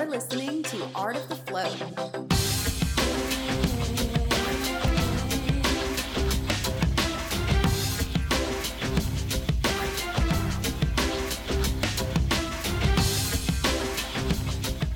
[0.00, 1.78] You're listening to Art of the Float.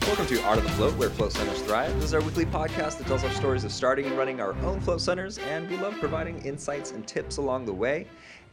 [0.07, 1.95] Welcome to Art of the Float, where float centers thrive.
[1.97, 4.81] This is our weekly podcast that tells our stories of starting and running our own
[4.81, 8.07] float centers, and we love providing insights and tips along the way.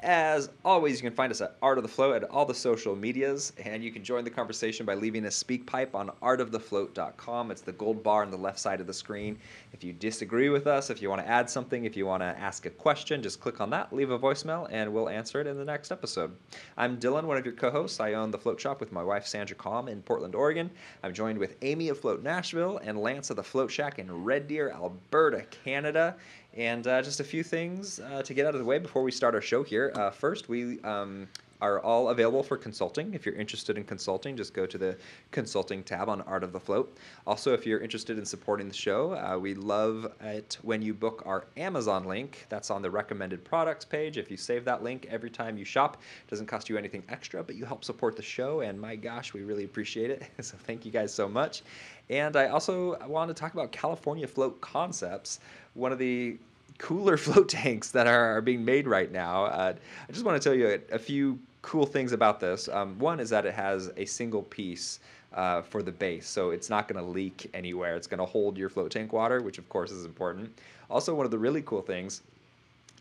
[0.04, 2.96] As always, you can find us at Art of the Float at all the social
[2.96, 7.52] medias, and you can join the conversation by leaving a SpeakPipe on artofthefloat.com.
[7.52, 9.38] It's the gold bar on the left side of the screen.
[9.74, 12.26] If you disagree with us, if you want to add something, if you want to
[12.26, 15.56] ask a question, just click on that, leave a voicemail, and we'll answer it in
[15.56, 16.36] the next episode.
[16.78, 18.00] I'm Dylan, one of your co-hosts.
[18.00, 20.72] I own the Float Shop with my wife Sandra Calm in Portland, Oregon.
[21.04, 24.48] I'm joined with Amy of Float Nashville and Lance of the Float Shack in Red
[24.48, 26.16] Deer, Alberta, Canada.
[26.54, 29.12] And uh, just a few things uh, to get out of the way before we
[29.12, 29.92] start our show here.
[29.96, 31.30] Uh, first, we um,
[31.62, 33.14] are all available for consulting.
[33.14, 34.98] If you're interested in consulting, just go to the
[35.32, 36.98] consulting tab on Art of the Float.
[37.28, 41.22] Also, if you're interested in supporting the show, uh, we love it when you book
[41.26, 42.48] our Amazon link.
[42.50, 44.18] That's on the recommended products page.
[44.18, 47.44] If you save that link every time you shop, it doesn't cost you anything extra,
[47.44, 48.62] but you help support the show.
[48.62, 50.24] And my gosh, we really appreciate it.
[50.42, 51.62] so thank you guys so much.
[52.10, 55.40] And I also want to talk about California Float Concepts,
[55.76, 56.38] one of the
[56.78, 59.46] cooler float tanks that are, are being made right now.
[59.46, 59.74] Uh,
[60.10, 62.68] I just want to tell you a, a few cool things about this.
[62.68, 65.00] Um, one is that it has a single piece
[65.34, 67.96] uh, for the base, so it's not going to leak anywhere.
[67.96, 70.52] It's going to hold your float tank water, which of course is important.
[70.90, 72.22] Also, one of the really cool things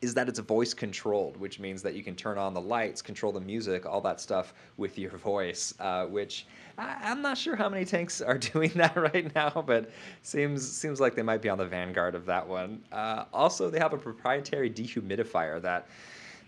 [0.00, 3.32] is that it's voice controlled, which means that you can turn on the lights, control
[3.32, 5.74] the music, all that stuff with your voice.
[5.78, 6.46] Uh, which
[6.78, 9.90] I, I'm not sure how many tanks are doing that right now, but
[10.22, 12.82] seems seems like they might be on the vanguard of that one.
[12.92, 15.88] Uh, also, they have a proprietary dehumidifier that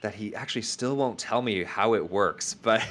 [0.02, 2.82] that he actually still won't tell me how it works, but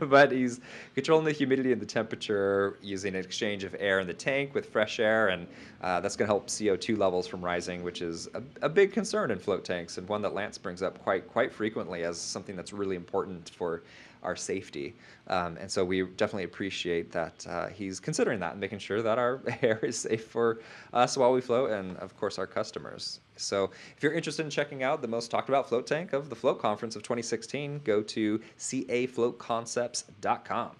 [0.00, 0.60] but he's
[0.94, 4.66] controlling the humidity and the temperature using an exchange of air in the tank with
[4.66, 5.46] fresh air, and
[5.82, 9.30] uh, that's going to help CO2 levels from rising, which is a, a big concern
[9.30, 12.72] in float tanks and one that Lance brings up quite quite frequently as something that's
[12.72, 13.82] really important for
[14.22, 14.94] our safety.
[15.28, 19.18] Um, and so we definitely appreciate that uh, he's considering that and making sure that
[19.18, 20.60] our air is safe for
[20.92, 23.20] us while we float and, of course, our customers.
[23.36, 26.36] So if you're interested in checking out the most talked about float tank of the
[26.36, 30.70] Float Conference of 2016, go to cafloatconcepts.com.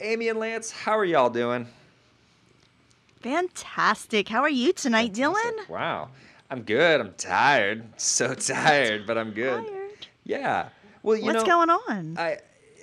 [0.00, 1.66] Amy and Lance, how are y'all doing?
[3.20, 4.28] Fantastic.
[4.28, 5.68] How are you tonight, Dylan?
[5.68, 6.10] Wow.
[6.50, 7.00] I'm good.
[7.00, 7.84] I'm tired.
[7.96, 9.66] So tired, but I'm good.
[9.66, 10.06] Tired.
[10.24, 10.68] Yeah.
[11.06, 12.16] Well, you What's know, going on?
[12.18, 12.38] I,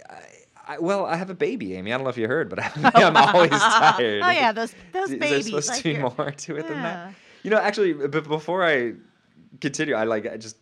[0.09, 0.21] I,
[0.65, 1.91] I, well, I have a baby, Amy.
[1.91, 4.23] I don't know if you heard, but I, I'm always tired.
[4.23, 5.51] Oh yeah, those those Is babies.
[5.51, 7.15] there supposed to be more to it than that?
[7.43, 8.93] You know, actually, b- before I
[9.59, 10.55] continue, I like I just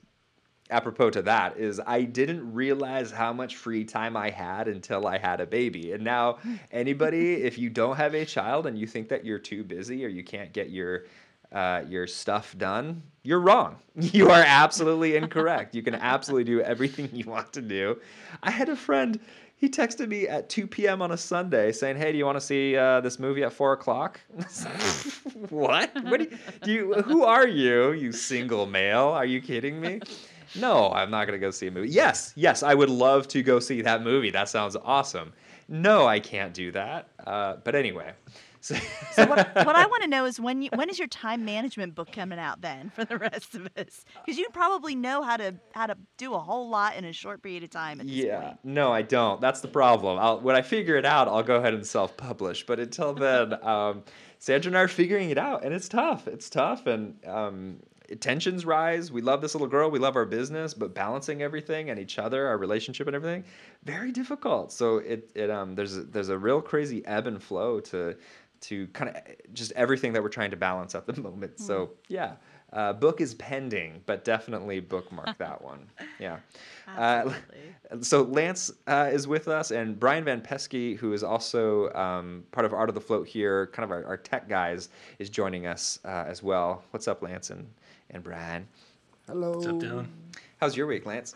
[0.72, 5.20] apropos to that is I didn't realize how much free time I had until I
[5.20, 5.92] had a baby.
[5.92, 6.40] And now,
[6.72, 10.08] anybody, if you don't have a child and you think that you're too busy or
[10.08, 11.06] you can't get your
[11.52, 13.78] uh, your stuff done, you're wrong.
[13.96, 15.76] You are absolutely incorrect.
[15.76, 18.00] You can absolutely do everything you want to do.
[18.42, 19.20] I had a friend.
[19.58, 21.02] He texted me at 2 p.m.
[21.02, 23.74] on a Sunday saying, "Hey, do you want to see uh, this movie at four
[23.74, 24.22] o'clock?"
[25.50, 25.92] what?
[26.06, 26.20] What?
[26.20, 26.94] Do you, do you?
[27.04, 27.92] Who are you?
[27.92, 29.10] You single male?
[29.10, 30.00] Are you kidding me?
[30.56, 31.90] No, I'm not gonna go see a movie.
[31.90, 34.32] Yes, yes, I would love to go see that movie.
[34.32, 35.34] That sounds awesome.
[35.68, 37.10] No, I can't do that.
[37.26, 38.14] Uh, but anyway,
[38.62, 38.76] so,
[39.12, 41.96] So what, what I want to know is when you, when is your time management
[41.96, 44.06] book coming out then for the rest of us?
[44.24, 47.42] Because you probably know how to how to do a whole lot in a short
[47.44, 48.00] period of time.
[48.00, 48.60] At this Yeah, point.
[48.64, 49.42] no, I don't.
[49.42, 50.18] That's the problem.
[50.20, 52.66] I'll, when I figure it out, I'll go ahead and self-publish.
[52.66, 54.04] But until then, um,
[54.40, 56.28] Sandra and I are figuring it out, and it's tough.
[56.28, 57.80] It's tough, and um,
[58.20, 59.12] tensions rise.
[59.12, 59.90] We love this little girl.
[59.90, 63.44] We love our business, but balancing everything and each other, our relationship and everything,
[63.84, 64.72] very difficult.
[64.72, 68.16] So it it um there's a, there's a real crazy ebb and flow to
[68.62, 69.22] to kind of
[69.54, 71.60] just everything that we're trying to balance at the moment.
[71.60, 72.34] So yeah.
[72.74, 75.86] Uh, book is pending, but definitely bookmark that one.
[76.20, 76.38] Yeah.
[76.88, 77.30] Uh,
[77.92, 78.02] Absolutely.
[78.02, 82.66] so Lance uh, is with us, and Brian Van Pesky, who is also um, part
[82.66, 84.88] of Art of the Float here, kind of our, our tech guys,
[85.20, 86.82] is joining us uh, as well.
[86.92, 87.68] What's up, Lance and,
[88.12, 88.66] and Brian?
[89.28, 89.52] Hello.
[89.52, 90.08] What's up, Dylan?
[90.62, 91.36] How's your week, Lance?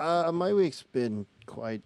[0.00, 1.82] Uh, my week's been quite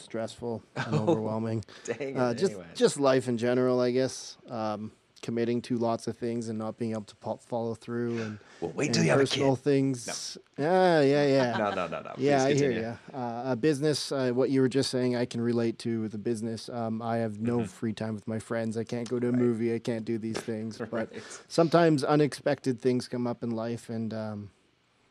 [0.00, 1.64] stressful and overwhelming.
[1.84, 2.66] Dang it, Uh, just anyway.
[2.74, 4.36] just life in general, I guess.
[4.48, 4.92] Um,
[5.22, 8.72] committing to lots of things and not being able to po- follow through and Well,
[8.74, 9.62] wait and till you have a personal kid.
[9.64, 10.38] things.
[10.56, 11.58] Yeah, yeah, yeah.
[11.58, 12.12] No, no, no, no.
[12.16, 12.98] Yeah, Please I hear you.
[13.14, 16.18] Uh, a business, uh, what you were just saying, I can relate to with the
[16.18, 16.70] business.
[16.70, 18.78] Um, I have no free time with my friends.
[18.78, 19.74] I can't go to a movie.
[19.74, 20.80] I can't do these things.
[20.90, 21.12] But
[21.48, 24.50] sometimes unexpected things come up in life, and um,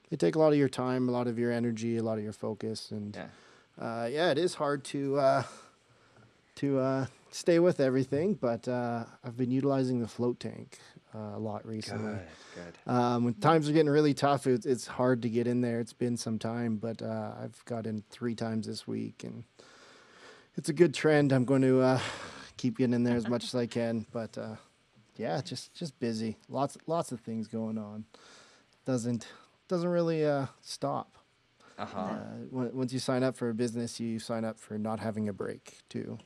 [0.09, 2.23] they take a lot of your time, a lot of your energy, a lot of
[2.23, 3.27] your focus, and Yeah.
[3.79, 5.43] Uh, yeah, it is hard to uh,
[6.55, 10.77] to uh, stay with everything, but uh, I've been utilizing the float tank
[11.15, 12.13] uh, a lot recently.
[12.55, 12.91] Good, good.
[12.91, 15.79] Um, when times are getting really tough, it's, it's hard to get in there.
[15.79, 19.43] It's been some time, but uh, I've got in three times this week, and
[20.55, 21.31] it's a good trend.
[21.31, 21.99] I'm going to uh,
[22.57, 24.55] keep getting in there as much as I can, but uh,
[25.15, 26.37] yeah, just just busy.
[26.49, 28.05] Lots lots of things going on.
[28.85, 29.27] Doesn't
[29.67, 31.18] doesn't really uh, stop.
[31.79, 31.99] Uh-huh.
[31.99, 35.33] Uh, once you sign up for a business, you sign up for not having a
[35.33, 36.17] break too.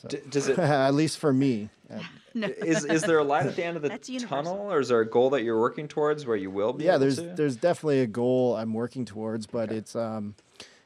[0.00, 1.98] So, D- does it at least for me, uh,
[2.46, 3.90] is is there a light at the end of the
[4.20, 6.84] tunnel, or is there a goal that you're working towards where you will be?
[6.84, 7.34] yeah, able there's to?
[7.34, 9.76] there's definitely a goal I'm working towards, but Okay.
[9.78, 10.34] it's um,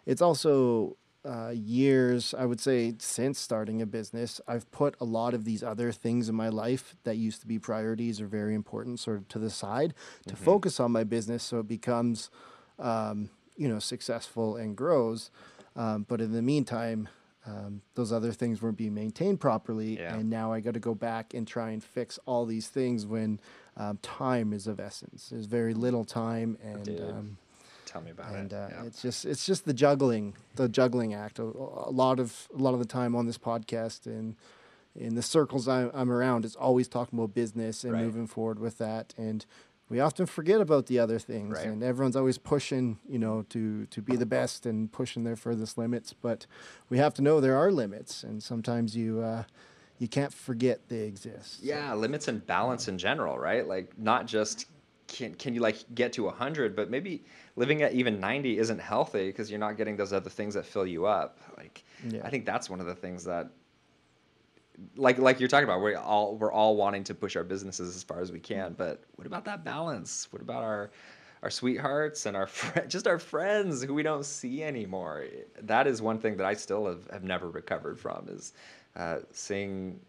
[0.06, 0.96] it's also
[1.26, 5.62] uh, years I would say since starting a business, I've put a lot of these
[5.62, 9.28] other things in my life that used to be priorities or very important sort of
[9.28, 9.92] to the side
[10.26, 10.44] to Mm-hmm.
[10.44, 12.30] focus on my business so it becomes
[12.78, 15.30] um, you know successful and grows.
[15.76, 17.08] Um, but in the meantime.
[17.46, 20.14] Um, those other things weren't being maintained properly, Yeah.
[20.14, 23.38] and now I got to go back and try and fix all these things when
[23.76, 25.28] um, time is of essence.
[25.28, 27.36] There's very little time, and um,
[27.84, 28.56] Tell me about and it.
[28.56, 28.84] uh, yeah.
[28.84, 31.38] it's just it's just the juggling, the juggling act.
[31.38, 34.36] A, a lot of a lot of the time on this podcast and
[34.96, 38.04] in the circles I, I'm around, it's always talking about business and Right.
[38.04, 39.44] moving forward with that, and
[39.94, 41.54] we often forget about the other things.
[41.56, 41.66] Right.
[41.68, 45.78] And everyone's always pushing, you know, to to be the best and pushing their furthest
[45.78, 46.12] limits.
[46.12, 46.46] But
[46.90, 49.44] we have to know there are limits, and sometimes you uh,
[49.98, 51.60] you can't forget they exist.
[51.60, 53.64] So- Yeah, limits and balance in general, right?
[53.68, 54.66] Like not just
[55.06, 57.22] can can you like get to 100, but maybe
[57.54, 60.86] living at even 90 isn't healthy because you're not getting those other things that fill
[60.86, 61.38] you up.
[61.56, 62.22] Like Yeah.
[62.26, 63.46] I think that's one of the things that
[64.96, 68.02] like like you're talking about we're all we're all wanting to push our businesses as
[68.02, 70.28] far as we can, but what about that balance?
[70.30, 70.90] What about our
[71.44, 75.26] our sweethearts and our fri just our friends who we don't see anymore.
[75.62, 78.54] That is one thing that I still have, have never recovered from is
[78.96, 80.00] uh, seeing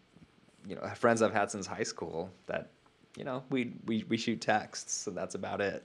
[0.66, 2.70] you know friends I've had since high school that
[3.16, 5.84] you know we we, we shoot texts and that's about it.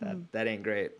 [0.00, 0.92] That that ain't great.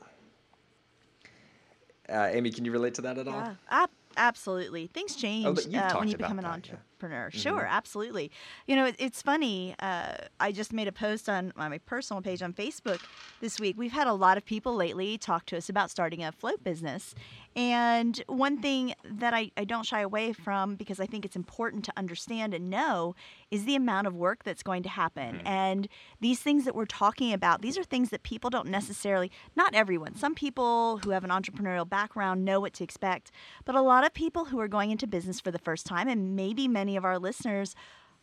[2.09, 3.35] Uh, Amy, can you relate to that at all?
[3.35, 4.87] Yeah, ab- absolutely.
[4.89, 6.75] Things change Oh, uh, when you become an that, yeah.
[6.75, 7.31] entrepreneur.
[7.31, 8.31] Sure, absolutely.
[8.67, 9.75] You know, it, it's funny.
[9.79, 13.01] Uh, I just made a post on my my personal page on Facebook
[13.41, 13.77] this week.
[13.79, 17.15] We've had a lot of people lately talk to us about starting a float business.
[17.59, 21.85] And one thing that I, I don't shy away from because I think it's important
[21.87, 23.17] to understand and know
[23.51, 25.41] is the amount of work that's going to happen.
[25.41, 25.47] Hmm.
[25.47, 25.89] And
[26.21, 30.15] these things that we're talking about, these are things that people don't necessarily, not everyone,
[30.15, 33.33] some people who have an entrepreneurial background know what to expect,
[33.65, 36.37] but a lot of people who are going into business for the first time, and
[36.37, 37.75] maybe many of our listeners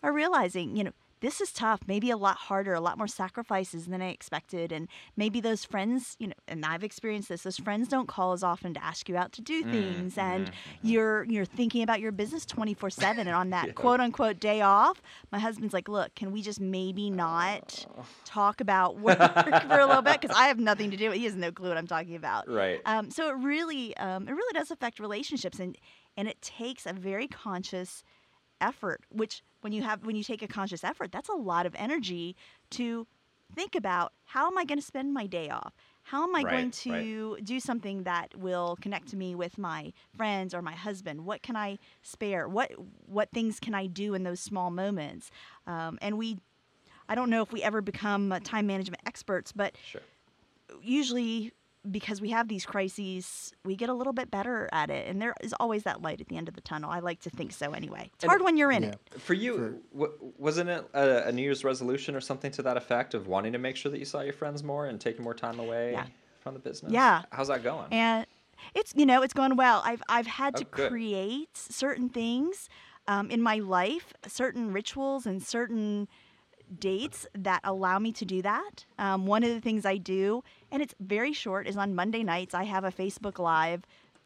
[0.02, 0.92] are realizing, you know,
[1.26, 4.72] this is tough, maybe a lot harder, a lot more sacrifices than I expected.
[4.72, 4.88] And
[5.18, 8.76] maybe those friends, you know, and I've experienced this, those friends don't call as often
[8.76, 10.18] to ask you out to do things.
[10.20, 10.52] And
[10.84, 13.28] you're you're thinking about your business 24 7.
[13.28, 13.74] And on that Yeah.
[13.74, 15.02] quote unquote day off,
[15.32, 17.88] my husband's like, look, can we just maybe not
[18.24, 19.18] talk about work
[19.68, 20.22] for a little bit?
[20.22, 22.48] Because I have nothing to do with He has no clue what I'm talking about.
[22.48, 22.82] Right.
[22.86, 25.76] Um, so it really, um, it really does affect relationships, and
[26.16, 28.04] and it takes a very conscious
[28.62, 29.02] effort.
[29.10, 32.36] Which when you have when you take a conscious effort, that's a lot of energy
[32.70, 33.08] to
[33.56, 35.74] think about how am I going to spend my day off.
[36.04, 37.02] How am I going Right, right.
[37.02, 41.26] to do something that will connect to me with my friends or my husband?
[41.26, 42.48] What can I spare?
[42.48, 42.74] What
[43.08, 45.32] what things can I do in those small moments?
[45.66, 46.38] Um, and we,
[47.10, 50.02] I don't know if we ever become time management experts, but Sure.
[50.80, 51.54] usually
[51.92, 55.34] because we have these crises, we get a little bit better at it, and there
[55.42, 56.90] is always that light at the end of the tunnel.
[56.90, 58.10] I like to think so anyway.
[58.16, 58.90] It's And- hard when you're in Yeah.
[58.90, 59.22] it.
[59.22, 63.14] For you, w- wasn't it a, a New Year's resolution or something to that effect
[63.14, 65.60] of wanting to make sure that you saw your friends more and taking more time
[65.60, 66.06] away Yeah.
[66.42, 66.92] from the business?
[66.92, 67.24] Yeah.
[67.32, 67.88] How's that going?
[67.92, 68.26] And
[68.74, 69.82] it's you know it's going well.
[69.86, 70.90] I've I've had Oh, to good.
[70.90, 72.70] create certain things
[73.08, 76.08] um, in my life, certain rituals and certain
[76.80, 78.86] dates that allow me to do that.
[79.00, 82.54] Um, one of the things I do, and it's very short, is on Monday nights
[82.54, 83.84] I have a Facebook Live.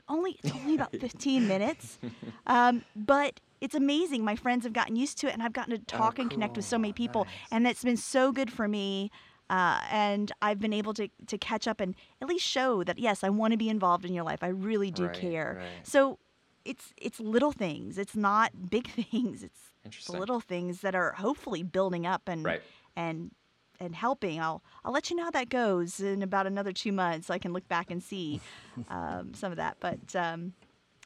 [0.08, 2.00] Only it's only about 15 minutes,
[2.48, 4.24] um, but it's amazing.
[4.24, 6.66] My friends have gotten used to it, and I've gotten to talk and connect with
[6.66, 7.34] so many Oh, people, Nice.
[7.52, 9.12] and it's been so good for me.
[9.52, 13.24] Uh, and I've been able to to catch up and at least show that yes,
[13.24, 14.44] I want to be involved in your life.
[14.44, 15.56] I really do Right, care.
[15.60, 15.68] right.
[15.88, 16.20] So
[16.66, 17.98] it's it's little things.
[17.98, 19.42] It's not big things.
[19.44, 22.62] It's the little things that are hopefully building up and Right.
[22.96, 23.32] and
[23.80, 24.42] and helping.
[24.42, 27.28] I'll I'll let you know how that goes in about another two months.
[27.28, 28.42] So I can look back and see
[28.90, 29.78] um, some of that.
[29.80, 30.54] But um,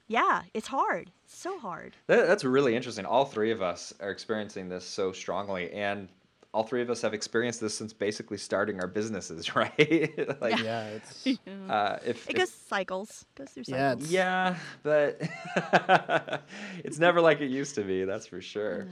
[0.08, 1.12] yeah, it's hard.
[1.28, 1.96] so hard.
[2.08, 3.06] That, that's really interesting.
[3.06, 6.10] All three of us are experiencing this so strongly, and
[6.54, 10.40] all three of us have experienced this since basically starting our businesses, right?
[10.42, 11.26] like, Yeah, it's
[11.70, 13.26] uh, if, It if- goes cycles.
[13.36, 14.12] Goes through Yeah, cycles.
[14.12, 15.22] yeah, but
[16.84, 18.04] it's never like it used to be.
[18.06, 18.88] That's for sure.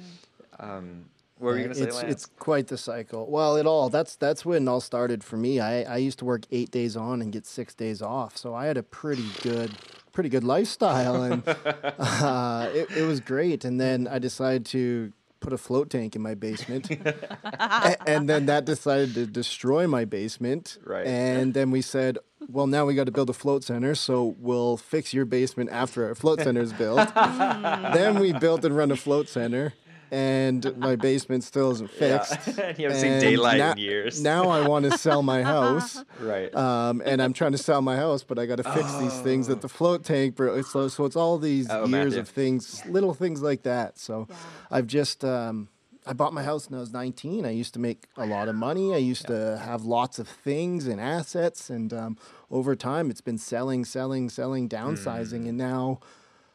[0.59, 1.05] Um,
[1.37, 2.11] what were you gonna say, it's, Lance?
[2.11, 3.25] it's quite the cycle.
[3.29, 5.59] Well, it all that's that's when it all started for me.
[5.59, 8.65] I, I used to work eight days on and get six days off, so I
[8.67, 9.71] had a pretty good
[10.11, 13.65] pretty good lifestyle, and uh, it, it was great.
[13.65, 16.89] And then I decided to put a float tank in my basement,
[17.43, 20.77] A- and then that decided to destroy my basement.
[20.85, 21.05] Right.
[21.05, 24.77] And then we said, well, now we got to build a float center, so we'll
[24.77, 27.13] fix your basement after our float center is built.
[27.15, 29.73] then we built and run a float center.
[30.11, 32.47] And my basement still isn't fixed.
[32.59, 34.21] And you haven't seen daylight now, in years.
[34.21, 36.53] Now I want to sell my house, right.
[36.53, 39.47] um, and I'm trying to sell my house, but I got to fix these things
[39.49, 40.35] at the float tank.
[40.35, 40.55] Bro.
[40.55, 42.19] It's, so, so it's all these Oh, years Matthew.
[42.19, 43.97] of things, little things like that.
[43.97, 44.35] So Yeah.
[44.69, 45.69] I've just um,
[46.05, 47.45] I bought my house when I was 19.
[47.45, 48.93] I used to make a lot of money.
[48.93, 52.17] I used to have lots of things and assets, and um,
[52.49, 55.99] over time, it's been selling, selling, selling, downsizing, and now.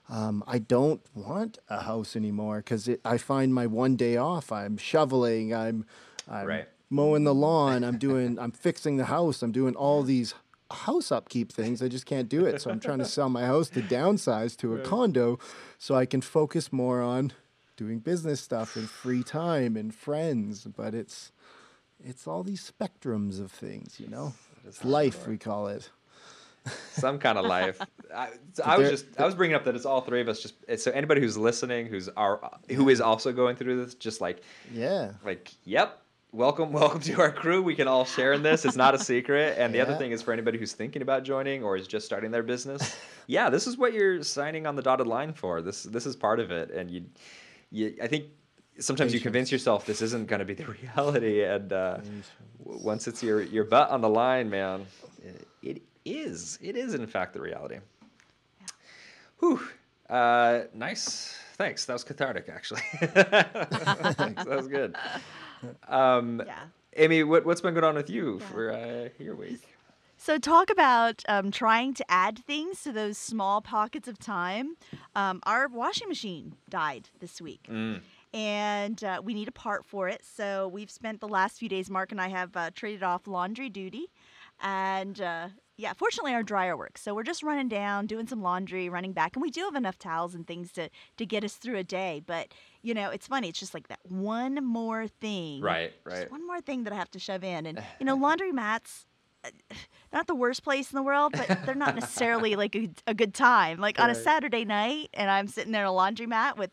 [0.09, 4.53] Um, I don't want a house anymore because I find my one day off.
[4.53, 5.53] I'm shoveling.
[5.55, 5.85] I'm,
[6.31, 6.69] I'm Right.
[6.91, 7.83] mowing the lawn.
[7.83, 8.39] I'm doing.
[8.39, 9.43] I'm fixing the house.
[9.43, 10.35] I'm doing all these
[10.71, 11.83] house upkeep things.
[11.83, 12.61] I just can't do it.
[12.61, 15.39] So I'm trying to sell my house to downsize to a condo,
[15.79, 17.33] so I can focus more on
[17.77, 20.65] doing business stuff and free time and friends.
[20.65, 21.33] But it's
[22.05, 24.35] it's all these spectrums of things, you know.
[24.67, 25.91] It's life, we call it.
[26.93, 27.81] Some kind of life.
[28.15, 30.41] I, so I was just I was bringing up that it's all three of us.
[30.41, 34.43] Just so anybody who's listening, who's our who is also going through this, just like
[34.73, 35.13] Yeah.
[35.25, 36.03] like yep.
[36.33, 37.63] Welcome, welcome to our crew.
[37.63, 38.65] We can all share in this.
[38.67, 39.57] It's not a secret.
[39.59, 42.31] And the other thing is for anybody who's thinking about joining or is just starting
[42.31, 42.95] their business,
[43.27, 45.63] yeah, this is what you're signing on the dotted line for.
[45.63, 46.71] This this is part of it.
[46.71, 47.05] And you,
[47.71, 48.27] you I think
[48.79, 51.43] sometimes you convince yourself this isn't going to be the reality.
[51.43, 51.99] And uh,
[52.65, 54.85] once it's your your butt on the line, man,
[56.07, 56.59] is.
[56.63, 57.79] It is in fact the reality.
[59.41, 59.61] Whew.
[60.09, 61.37] Uh, nice.
[61.55, 61.85] Thanks.
[61.87, 62.83] That was cathartic, actually.
[63.01, 64.45] Thanks.
[64.45, 64.95] That was good.
[65.89, 66.59] Um, Yeah.
[66.99, 69.61] Amy, what, what's been going on with you for uh, your week?
[70.19, 74.77] So, talk about um, trying to add things to those small pockets of time.
[75.15, 77.69] Um, our washing machine died this week.
[77.71, 78.01] Mm.
[78.33, 80.25] And uh, we need a part for it.
[80.25, 83.69] So, we've spent the last few days, Mark and I have uh, traded off laundry
[83.69, 84.07] duty.
[84.63, 87.03] And uh, yeah, fortunately, our dryer works.
[87.03, 89.37] So, we're just running down, doing some laundry, running back.
[89.37, 92.23] And we do have enough towels and things to, to get us through a day.
[92.27, 92.49] But,
[92.83, 93.49] you know, it's funny.
[93.49, 95.61] It's just like that one more thing.
[95.61, 96.31] Right, Just right.
[96.31, 97.67] one more thing that I have to shove in.
[97.67, 99.07] And, you know, laundry mats,
[99.45, 99.51] uh,
[100.13, 103.35] not the worst place in the world, but they're not necessarily like a, a good
[103.35, 103.79] time.
[103.79, 106.71] Like on a Saturday night, and I'm sitting there in a laundromat with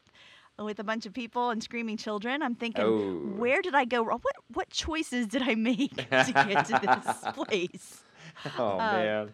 [0.60, 2.44] with a bunch of people and screaming children.
[2.44, 3.36] I'm thinking, Oh.
[3.40, 4.20] where did I go wrong?
[4.22, 6.06] What what choices did I make to
[6.48, 8.03] get to this place?
[8.58, 9.34] Oh, Uh, man.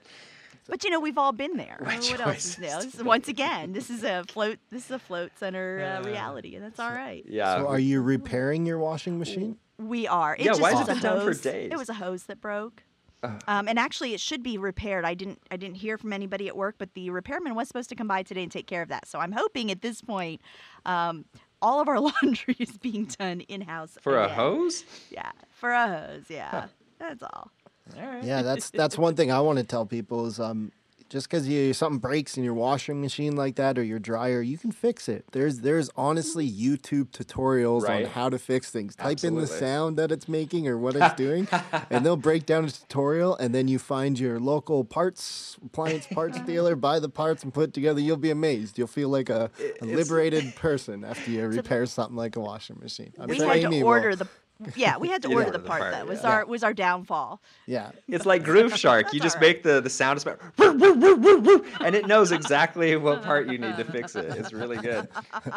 [0.67, 1.77] But you know, we've all been there.
[1.79, 2.67] What what else is new?
[2.67, 4.59] This Once again, this is a float.
[4.69, 7.25] This is a float center uh, reality, and that's all right.
[7.27, 7.55] Yeah.
[7.57, 9.57] So are you repairing your washing machine?
[9.79, 10.35] We are.
[10.35, 11.41] It Yeah, just why has was it a been down for hose.
[11.41, 11.71] days?
[11.71, 12.83] It was a hose that broke.
[13.23, 13.31] Uh.
[13.47, 15.05] Um, and actually, it should be repaired.
[15.05, 15.39] I didn't.
[15.49, 18.21] I didn't hear from anybody at work, but the repairman was supposed to come by
[18.21, 19.07] today and take care of that.
[19.07, 20.39] So I'm hoping at this point,
[20.85, 21.25] um,
[21.63, 24.83] all of our laundry is being done in house For a hose?
[25.09, 26.25] Yeah, for a hose.
[26.29, 26.67] Yeah,
[26.99, 27.49] that's all.
[27.97, 28.23] Right.
[28.23, 30.71] Yeah, that's that's one thing I want to tell people is um
[31.09, 34.59] just because you something breaks in your washing machine like that or your dryer, you
[34.59, 35.25] can fix it.
[35.31, 38.05] There's there's honestly YouTube tutorials Right.
[38.05, 38.95] on how to fix things.
[38.95, 41.47] Type in the sound that it's making or what it's doing,
[41.89, 43.35] and they'll break down a tutorial.
[43.37, 47.69] And then you find your local parts appliance parts dealer, buy the parts and put
[47.69, 47.99] it together.
[47.99, 48.77] You'll be amazed.
[48.77, 49.49] You'll feel like a,
[49.81, 53.13] a liberated person after you repair something like a washing machine.
[53.19, 53.87] I'm we had Amy to will.
[53.93, 54.27] order the.
[54.75, 56.29] Yeah, we had to order order the the part part, that was yeah.
[56.29, 57.41] our was our downfall.
[57.65, 57.91] Yeah.
[58.07, 59.13] It's like Groove Shark.
[59.13, 59.47] You just all right.
[59.47, 63.23] make the, the sound about "Woo, woo, woo, woo, woo," and it knows exactly what
[63.23, 64.25] part you need to fix it.
[64.37, 65.07] It's really good,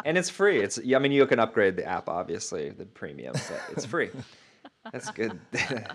[0.05, 0.61] and it's free.
[0.61, 4.09] It's I mean you can upgrade the app obviously the premium, but it's free.
[4.91, 5.39] That's good.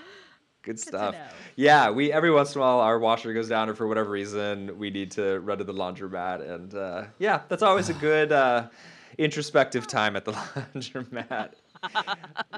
[0.63, 1.15] good stuff.
[1.15, 1.25] know.
[1.57, 4.79] Yeah, we every once in a while our washer goes down, or for whatever reason
[4.79, 8.69] we need to run to the laundromat, and uh, yeah, that's always a good uh,
[9.17, 11.53] introspective time at the laundromat.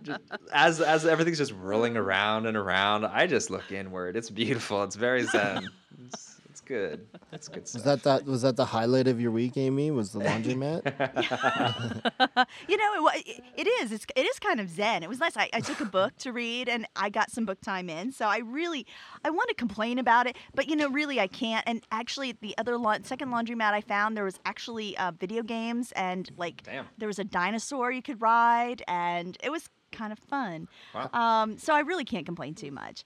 [0.02, 0.20] Just,
[0.52, 4.16] as as everything's just rolling around and around, I just look inward.
[4.16, 4.82] It's beautiful.
[4.84, 5.68] It's very zen.
[6.06, 6.29] It's,
[6.70, 7.06] good.
[7.32, 7.78] It's good stuff.
[7.78, 9.90] Was that that was that the highlight of your week, Amy?
[9.92, 10.82] Was the laundromat?
[12.68, 13.92] You know, it, it is.
[13.92, 15.02] It's it is kind of zen.
[15.02, 15.36] It was nice.
[15.36, 18.12] I, I took a book to read, and I got some book time in.
[18.12, 18.84] So I really,
[19.24, 21.64] I want to complain about it, but you know, really, I can't.
[21.66, 25.92] And actually, the other la- second laundromat I found, there was actually uh, video games,
[25.92, 26.86] and like Damn.
[26.98, 30.68] there was a dinosaur you could ride, and it was kind of fun.
[30.94, 31.10] Wow.
[31.12, 33.04] Um, so I really can't complain too much.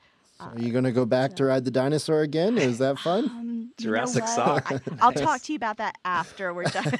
[0.52, 2.58] Are you going to go back to ride the dinosaur again?
[2.58, 3.30] Is that fun?
[3.44, 4.34] Um, you know Jurassic what?
[4.34, 4.72] sock.
[4.72, 6.84] I, I'll talk to you about that after we're done.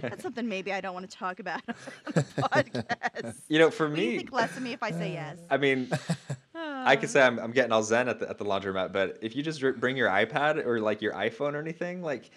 [0.00, 1.74] That's something maybe I don't want to talk about on
[2.12, 3.36] the podcast.
[3.48, 5.38] You know, for Will you me, think less of me if I say yes?
[5.50, 5.90] I mean,
[6.54, 9.36] I could say I'm, I'm getting all zen at the, at the laundromat, but if
[9.36, 12.30] you just dr- bring your iPad or like your iPhone or anything, like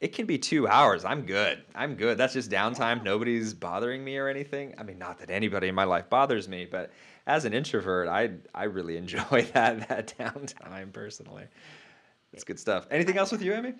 [0.00, 1.04] it can be two hours.
[1.04, 1.62] I'm good.
[1.74, 2.16] I'm good.
[2.18, 3.04] That's just downtime.
[3.04, 4.74] Nobody's bothering me or anything.
[4.78, 6.90] I mean, not that anybody in my life bothers me, but
[7.26, 11.44] as an introvert, I I really enjoy that that downtime personally.
[12.32, 12.86] It's good stuff.
[12.90, 13.74] Anything else with you, Amy?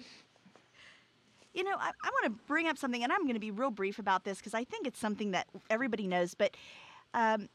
[1.54, 3.70] You know, I, I want to bring up something, and I'm going to be real
[3.70, 6.56] brief about this because I think it's something that everybody knows, but
[7.12, 7.48] um,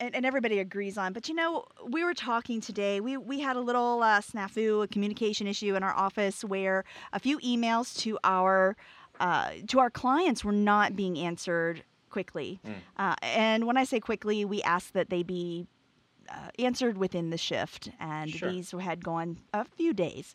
[0.00, 1.12] and, and everybody agrees on.
[1.12, 3.00] But you know, we were talking today.
[3.00, 7.18] We we had a little uh, snafu, a communication issue in our office where a
[7.18, 8.76] few emails to our
[9.20, 11.82] uh, to our clients were not being answered
[12.16, 12.58] quickly.
[12.96, 15.66] Uh, and when I say quickly, we ask that they be
[16.30, 18.50] uh, answered within the shift, and Sure.
[18.50, 20.34] these had gone a few days.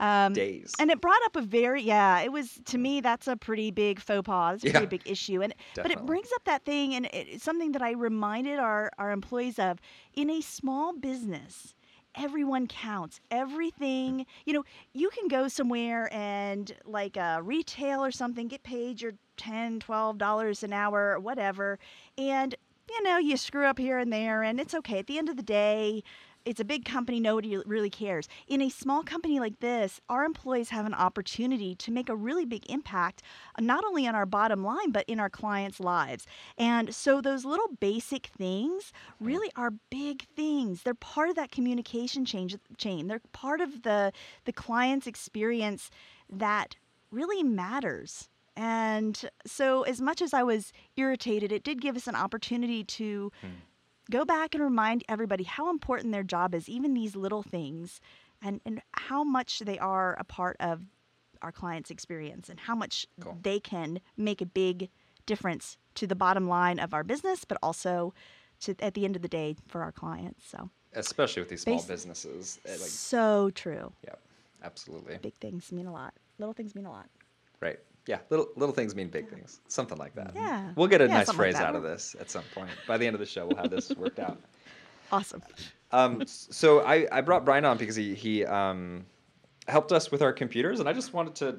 [0.00, 0.72] Um, Days.
[0.80, 2.20] and it brought up a very yeah.
[2.22, 4.54] It was to me that's a pretty big faux pas.
[4.54, 4.72] It's a Yeah.
[4.80, 7.82] pretty big issue, and but it brings up that thing, and it, it's something that
[7.82, 9.78] I reminded our our employees of
[10.14, 11.74] in a small business.
[12.16, 13.20] Everyone counts.
[13.30, 19.00] Everything, you know, you can go somewhere and like a retail or something, get paid
[19.00, 21.78] your 10 $12 an hour or whatever.
[22.18, 22.54] And,
[22.88, 24.98] you know, you screw up here and there, and it's okay.
[24.98, 26.02] At the end of the day,
[26.44, 28.28] it's a big company, nobody really cares.
[28.48, 32.44] In a small company like this, our employees have an opportunity to make a really
[32.44, 33.22] big impact,
[33.56, 36.26] uh, not only on our bottom line, but in our clients' lives.
[36.56, 40.82] And so those little basic things really are big things.
[40.82, 43.08] They're part of that communication change, chain.
[43.08, 44.12] They're part of the
[44.44, 45.90] the client's experience
[46.30, 46.76] that
[47.10, 48.28] really matters.
[48.56, 53.32] And so as much as I was irritated, it did give us an opportunity to
[54.10, 58.00] go back and remind everybody how important their job is, even these little things,
[58.42, 60.82] and, and how much they are a part of
[61.42, 63.38] our client's experience and how much Cool.
[63.42, 64.90] they can make a big
[65.26, 68.12] difference to the bottom line of our business, but also
[68.60, 70.46] to at the end of the day for our clients.
[70.50, 72.58] So Especially with these small Bas- businesses.
[72.66, 73.92] Like, so true.
[74.04, 74.14] yeah,
[74.62, 75.18] absolutely.
[75.22, 76.12] Big things mean a lot.
[76.38, 77.06] Little things mean a lot.
[77.60, 77.78] Right.
[78.06, 78.18] Yeah.
[78.30, 79.60] Little little things mean big things.
[79.68, 80.32] Something like that.
[80.34, 80.72] Yeah.
[80.76, 82.70] We'll get a Yeah, nice something like phrase out of this at some point.
[82.88, 84.38] By the end of the show, we'll have this worked out.
[85.12, 85.42] Awesome.
[85.92, 89.04] Um, so I, I brought Brian on because he he um,
[89.66, 91.58] helped us with our computers, and I just wanted to.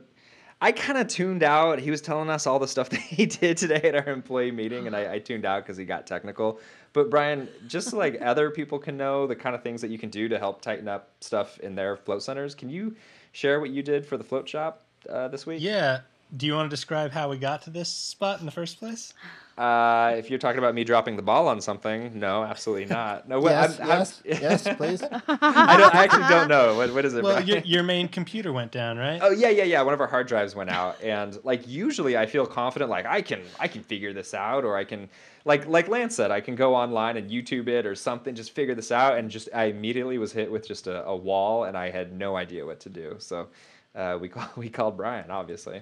[0.63, 1.79] I kind of tuned out.
[1.79, 4.87] He was telling us all the stuff that he did today at our employee meeting,
[4.87, 6.59] and I, I tuned out because he got technical.
[6.93, 9.97] But Brian, just so like other people can know the kind of things that you
[9.97, 12.95] can do to help tighten up stuff in their float centers, can you
[13.31, 15.61] share what you did for the float shop uh, this week?
[15.61, 16.01] Yeah.
[16.35, 19.13] Do you want to describe how we got to this spot in the first place?
[19.57, 23.27] Uh, if you're talking about me dropping the ball on something, no, absolutely not.
[23.27, 25.03] No, what- yes, I'm- I'm- yes, yes, please.
[25.27, 26.77] I, don't, I actually don't know.
[26.77, 27.23] What, what is it?
[27.23, 29.19] Well, your, your main computer went down, right?
[29.21, 29.81] Oh yeah, yeah, yeah.
[29.81, 33.21] One of our hard drives went out, and like usually I feel confident, like I
[33.21, 35.09] can, I can figure this out, or I can,
[35.43, 38.73] like, like Lance said, I can go online and YouTube it or something, just figure
[38.73, 41.89] this out, and just I immediately was hit with just a, a wall, and I
[41.91, 43.15] had no idea what to do.
[43.19, 43.49] So
[43.95, 45.81] uh, we call, we called Brian, obviously.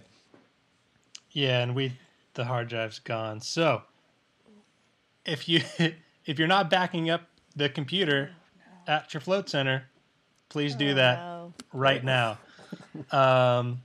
[1.40, 1.94] Yeah, and we
[2.34, 3.40] the hard drive's gone.
[3.40, 3.84] So
[5.26, 5.62] if you
[6.26, 7.22] if you're not backing up
[7.56, 8.32] the computer
[8.86, 9.86] at your float center,
[10.50, 11.54] please do that no.
[11.72, 12.40] right now.
[13.12, 13.84] Um,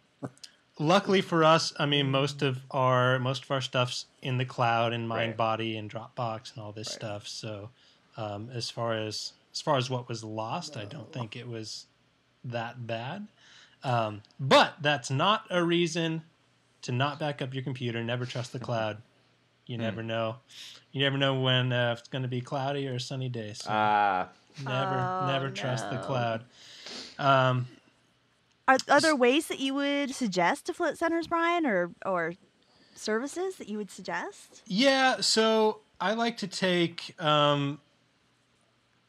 [0.81, 4.93] luckily for us, I mean most of our most of our stuff's in the cloud
[4.93, 5.37] in Right.
[5.37, 6.95] MindBody and Dropbox and all this Right.
[6.95, 7.29] stuff.
[7.29, 7.71] So
[8.17, 11.87] um, as far as as far as what was lost, I don't think it was
[12.43, 13.29] that bad.
[13.85, 16.25] Um, but that's not a reason
[16.85, 18.03] to not back up your computer.
[18.03, 19.03] Never trust the cloud.
[19.67, 20.37] You never know.
[20.93, 23.53] You never know when uh, it's going to be cloudy or a sunny day.
[23.55, 24.29] So Ah,
[24.65, 26.45] never, Oh, never trust the cloud.
[27.19, 27.67] Um,
[28.69, 32.35] Are, are there ways that you would suggest to float centers, Brian, or or
[32.95, 34.63] services that you would suggest?
[34.67, 37.81] Yeah, so I like to take um,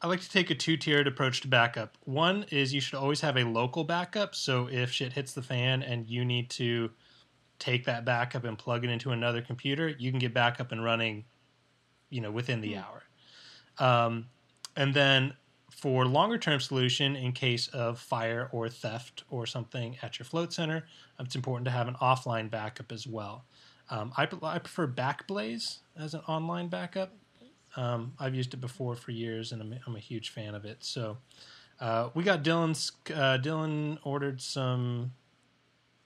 [0.00, 1.98] I like to take a two tiered approach to backup.
[2.04, 4.34] One is you should always have a local backup.
[4.34, 6.90] So if shit hits the fan and you need to
[7.58, 10.84] take that backup and plug it into another computer, you can get back up and
[10.84, 11.24] running,
[12.10, 13.02] you know, within the hour.
[13.78, 14.26] Um,
[14.76, 15.34] and then
[15.70, 20.52] for longer term solution, in case of fire or theft or something at your float
[20.52, 20.84] center,
[21.20, 23.44] it's important to have an offline backup as well.
[23.90, 27.12] Um, I, I prefer Backblaze as an online backup.
[27.76, 30.78] Um, I've used it before for years, and I'm, I'm a huge fan of it.
[30.80, 31.18] So
[31.78, 32.92] uh, we got Dylan's.
[33.10, 35.12] Uh, Dylan ordered some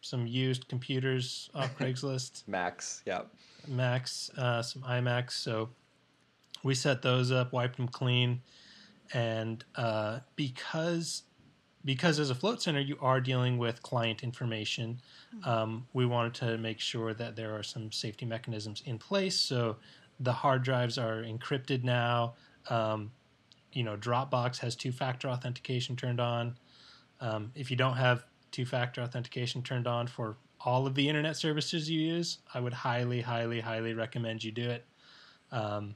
[0.01, 3.03] some used computers off Craigslist, Macs.
[3.07, 3.23] Yeah.
[3.69, 5.33] Macs, uh, some iMacs.
[5.33, 5.71] So
[6.63, 8.43] we set those up, wiped them clean,
[9.13, 11.23] and uh, because
[11.85, 15.01] because as a float center you are dealing with client information,
[15.45, 19.37] um, we wanted to make sure that there are some safety mechanisms in place.
[19.37, 19.77] So
[20.19, 22.35] the hard drives are encrypted now.
[22.69, 23.13] Um,
[23.73, 26.57] you know, Dropbox has two-factor authentication turned on.
[27.21, 31.89] Um, if you don't have two-factor authentication turned on for all of the internet services
[31.89, 34.85] you use, I would highly, highly, highly recommend you do it.
[35.53, 35.95] Um,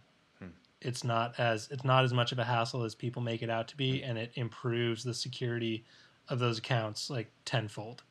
[0.80, 3.68] It's not as it's not as much of a hassle as people make it out
[3.68, 5.84] to be, and it improves the security
[6.28, 8.02] of those accounts like tenfold.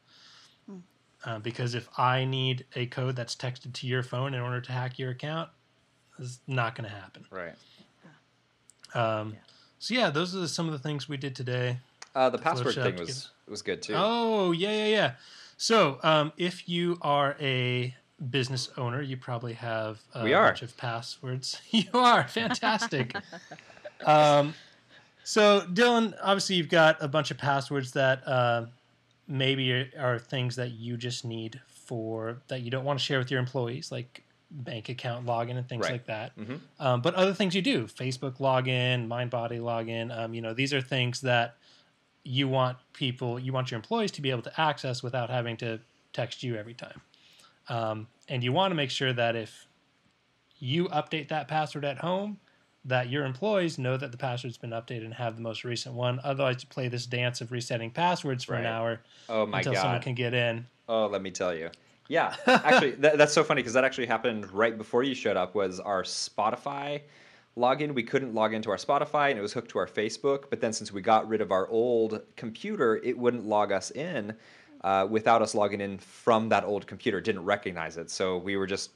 [1.26, 4.72] Uh, because if I need a code that's texted to your phone in order to
[4.72, 5.50] hack your account,
[6.20, 7.26] it's not going to happen.
[7.32, 7.56] Right.
[8.94, 9.38] Um,
[9.80, 11.78] So yeah, those are some of the things we did today.
[12.16, 13.94] Uh, the Flowchart password thing was was good too.
[13.96, 15.12] Oh yeah, yeah, yeah.
[15.58, 17.96] So um, if you are a
[18.30, 20.48] business owner, you probably have a We are.
[20.48, 21.62] bunch of passwords.
[21.72, 23.16] you are fantastic.
[24.06, 24.54] um,
[25.24, 28.66] so Dylan, obviously you've got a bunch of passwords that uh,
[29.28, 33.32] maybe are, things that you just need for that you don't want to share with
[33.32, 35.94] your employees, like bank account login and things Right.
[35.94, 36.38] like that.
[36.38, 36.60] Mhm.
[36.80, 40.16] Um, but other things you do, Facebook login, MindBody login.
[40.16, 41.56] Um, you know, these are things that
[42.24, 45.80] you want people, you want your employees to be able to access without having to
[46.14, 47.02] text you every time.
[47.70, 49.68] Um, and you want to make sure that if
[50.60, 52.40] you update that password at home,
[52.86, 56.20] that your employees know that the password's been updated and have the most recent one.
[56.24, 59.82] Otherwise, you play this dance of resetting passwords for an hour Oh my until god.
[59.82, 60.66] someone can get in.
[60.90, 61.70] Oh, let me tell you.
[62.10, 65.56] Yeah, actually, that, that's so funny because that actually happened right before you showed up.
[65.56, 67.02] Was our Spotify
[67.58, 67.94] login?
[67.94, 70.46] We couldn't log into our Spotify, and it was hooked to our Facebook.
[70.50, 74.36] But then, since we got rid of our old computer, it wouldn't log us in
[74.84, 77.20] uh, without us logging in from that old computer.
[77.20, 78.92] It didn't recognize it, so we were just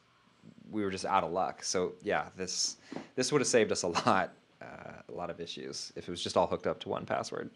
[0.71, 1.63] we were just out of luck.
[1.63, 2.77] So yeah, this
[3.15, 6.21] this would have saved us a lot, uh, a lot of issues if it was
[6.21, 7.49] just all hooked up to one password.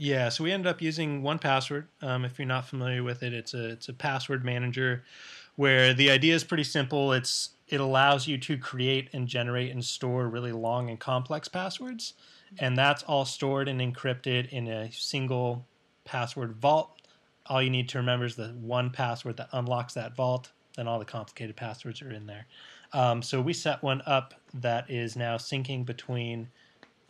[0.00, 1.86] Yeah, so we ended up using 1Password.
[2.02, 5.02] Um, if you're not familiar with it, it's a it's a password manager
[5.56, 7.12] where the idea is pretty simple.
[7.12, 12.14] It's it allows you to create and generate and store really long and complex passwords,
[12.58, 15.66] and that's all stored and encrypted in a single
[16.04, 17.02] password vault.
[17.46, 20.50] All you need to remember is the one password that unlocks that vault.
[20.76, 22.46] Then all the complicated passwords are in there.
[22.92, 26.48] Um, so we set one up that is now syncing between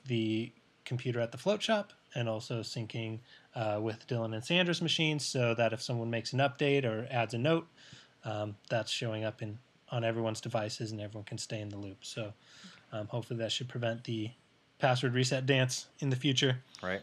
[0.06, 0.52] the
[0.84, 3.18] computer at the float shop and also syncing
[3.54, 7.34] uh, with Dylan and Sandra's machines so that if someone makes an update or adds
[7.34, 7.68] a note,
[8.24, 9.58] um, that's showing up in
[9.90, 12.04] on everyone's devices and everyone can stay in the loop.
[12.04, 12.32] So
[12.92, 14.30] um, hopefully that should prevent the
[14.78, 16.58] password reset dance in the future.
[16.82, 17.02] Right.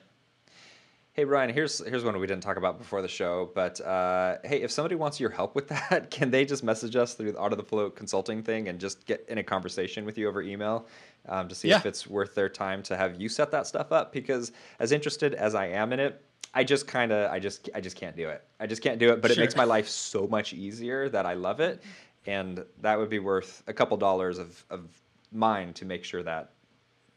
[1.16, 4.64] Hey Ryan, here's here's one we didn't talk about before the show, but uh, hey,
[4.64, 7.54] if somebody wants your help with that, can they just message us through the Art
[7.54, 10.88] of the Float consulting thing and just get in a conversation with you over email
[11.30, 14.12] um, to see if it's worth their time to have you set that stuff up?
[14.12, 16.22] Because as interested as I am in it,
[16.54, 18.44] I just kind of I just I just can't do it.
[18.60, 21.34] I just can't do it, but it makes my life so much easier that I
[21.34, 21.82] love it,
[22.28, 24.88] and that would be worth a couple dollars of of
[25.32, 26.52] mine to make sure that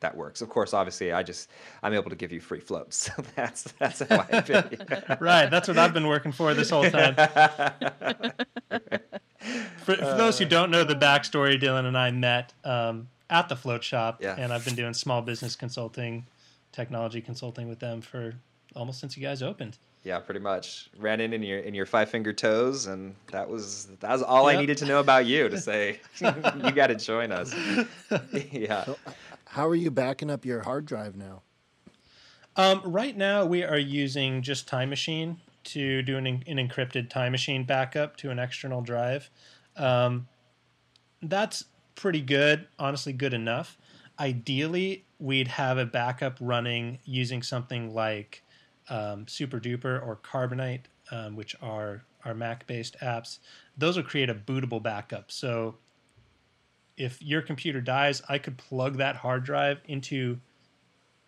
[0.01, 0.40] that works.
[0.42, 1.51] Of course, obviously, I just
[1.83, 5.16] I'm able to give you free floats, so that's that's how I pay.
[5.21, 7.14] right, that's what I've been working for this whole time.
[9.85, 13.57] for, for those who don't know the backstory, Dylan and I met um, at the
[13.57, 14.35] float shop, Yeah.
[14.38, 16.27] and I've been doing small business consulting,
[16.73, 18.35] technology consulting with them for
[18.77, 19.79] almost since you guys opened.
[20.09, 20.88] Yeah, pretty much.
[20.99, 24.49] Ran in in your in your five finger toes, and that was that was all
[24.49, 27.55] I needed to know about you to say you got to join us.
[28.51, 28.87] yeah.
[29.44, 31.42] How are you backing up your hard drive now?
[32.57, 37.33] Um, right now, we are using just Time Machine to do an, an encrypted Time
[37.33, 39.29] Machine backup to an external drive.
[39.77, 40.27] Um,
[41.23, 41.66] that's
[41.97, 43.77] pretty good, honestly, good enough.
[44.18, 48.42] Ideally, we'd have a backup running using something like
[48.90, 53.38] um, SuperDuper or Carbonite, um, which are are Mac based apps.
[53.77, 55.31] Those will create a bootable backup.
[55.31, 55.77] So
[56.96, 60.38] if your computer dies, I could plug that hard drive into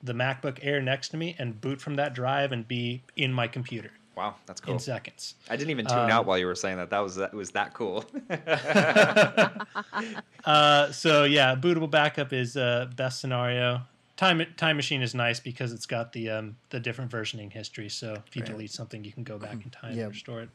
[0.02, 3.46] the MacBook Air next to me and boot from that drive and be in my
[3.46, 4.74] computer Wow, that's cool.
[4.74, 5.34] in seconds.
[5.48, 6.90] I didn't even tune Um, out while you were saying that.
[6.90, 8.04] That was that was that cool.
[10.44, 13.82] Uh, so yeah, bootable backup is uh, best scenario.
[14.20, 17.88] Time Time Machine is nice because it's got the um, the different versioning history.
[17.88, 20.04] So if you delete something, you can go back in time Yeah.
[20.04, 20.50] and restore it.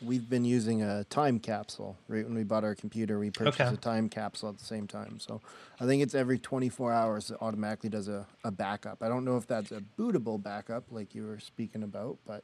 [0.00, 1.98] We've been using a time capsule.
[2.08, 3.74] Right when we bought our computer, we purchased Okay.
[3.74, 5.20] a time capsule at the same time.
[5.20, 5.42] So
[5.78, 9.02] I think it's every 24 hours it automatically does a, a backup.
[9.02, 12.42] I don't know if that's a bootable backup like you were speaking about, but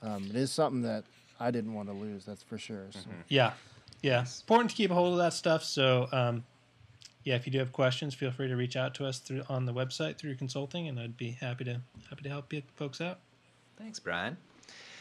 [0.00, 1.04] um, it is something that
[1.38, 2.24] I didn't want to lose.
[2.24, 2.86] That's for sure.
[2.90, 3.00] So.
[3.28, 3.52] Yeah,
[4.00, 4.24] yeah.
[4.40, 5.62] Important to keep a hold of that stuff.
[5.62, 6.44] So um,
[7.26, 9.66] yeah, if you do have questions, feel free to reach out to us through on
[9.66, 13.18] the website through consulting, and I'd be happy to happy to help you folks out.
[13.76, 14.36] Thanks, Brian.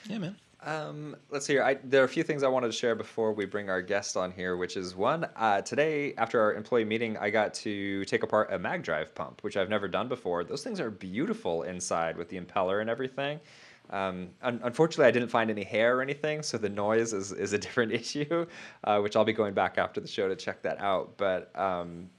[0.09, 0.35] Yeah, man.
[0.63, 1.63] Um, let's see here.
[1.63, 4.17] I, there are a few things I wanted to share before we bring our guest
[4.17, 8.23] on here, which is one, uh, today after our employee meeting, I got to take
[8.23, 10.43] apart a mag drive pump, which I've never done before.
[10.43, 13.39] Those things are beautiful inside with the impeller and everything.
[13.89, 17.53] Um, un- unfortunately, I didn't find any hair or anything, so the noise is, is
[17.53, 18.45] a different issue,
[18.83, 21.17] uh, which I'll be going back after the show to check that out.
[21.17, 22.09] But um,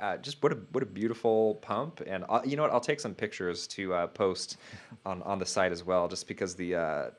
[0.00, 2.72] uh, just what a what a beautiful pump, and i you know what?
[2.72, 4.56] I'll take some pictures to uh, post
[5.04, 7.10] on on the site as well, just because the uh,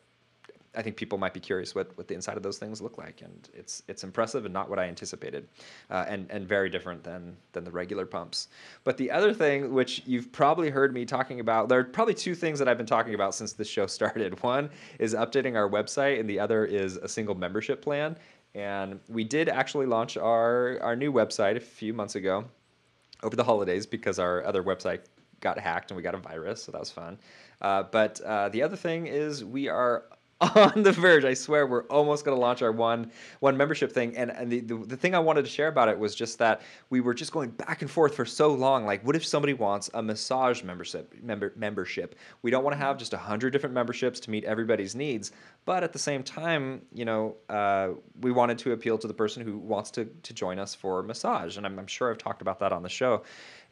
[0.75, 3.21] I think people might be curious what, what the inside of those things look like,
[3.21, 5.47] and it's it's impressive and not what I anticipated,
[5.89, 8.47] uh, and and very different than than the regular pumps.
[8.84, 12.36] But the other thing, which you've probably heard me talking about, there are probably two
[12.36, 14.41] things that I've been talking about since the show started.
[14.43, 18.17] One is updating our website, and the other is a single membership plan.
[18.53, 22.45] And we did actually launch our our new website a few months ago,
[23.23, 25.01] over the holidays, because our other website
[25.41, 27.17] got hacked and we got a virus, so that was fun.
[27.62, 30.05] Uh, but uh, the other thing is we are
[30.41, 31.23] on the verge.
[31.23, 34.17] I swear we're almost going to launch our one one membership thing.
[34.17, 36.62] And and the, the, the thing I wanted to share about it was just that
[36.89, 38.86] we were just going back and forth for so long.
[38.86, 41.13] Like, what if somebody wants a massage membership?
[41.21, 42.15] Member membership.
[42.41, 45.32] We don't want to have just a hundred different memberships to meet everybody's needs.
[45.65, 47.89] But at the same time, you know, uh,
[48.21, 51.58] we wanted to appeal to the person who wants to to join us for massage.
[51.58, 53.23] And I'm, I'm sure I've talked about that on the show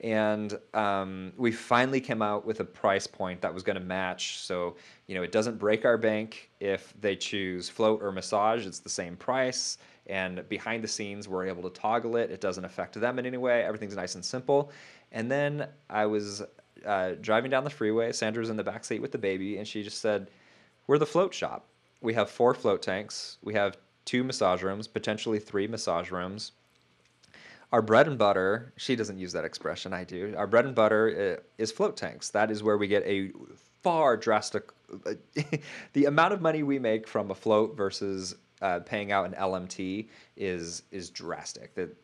[0.01, 4.39] and um, we finally came out with a price point that was going to match.
[4.39, 4.75] So
[5.07, 8.65] you know, it doesn't break our bank if they choose float or massage.
[8.65, 12.31] It's the same price, and behind the scenes, we're able to toggle it.
[12.31, 13.63] It doesn't affect them in any way.
[13.63, 14.71] Everything's nice and simple.
[15.11, 16.43] And then I was
[16.85, 18.11] uh, driving down the freeway.
[18.11, 20.29] Sandra's in the back seat with the baby, and she just said,
[20.87, 21.65] "We're the float shop.
[22.01, 23.37] We have four float tanks.
[23.43, 26.53] We have." Two massage rooms, potentially three massage rooms
[27.71, 30.33] our bread and butter she doesn't use that expression i do.
[30.37, 32.29] Our bread and butter uh, is float tanks.
[32.29, 33.31] That is where we get a
[33.81, 34.63] far drastic
[35.93, 40.07] the amount of money we make from a float versus uh, paying out an lmt
[40.35, 41.75] is is drastic.
[41.75, 41.95] That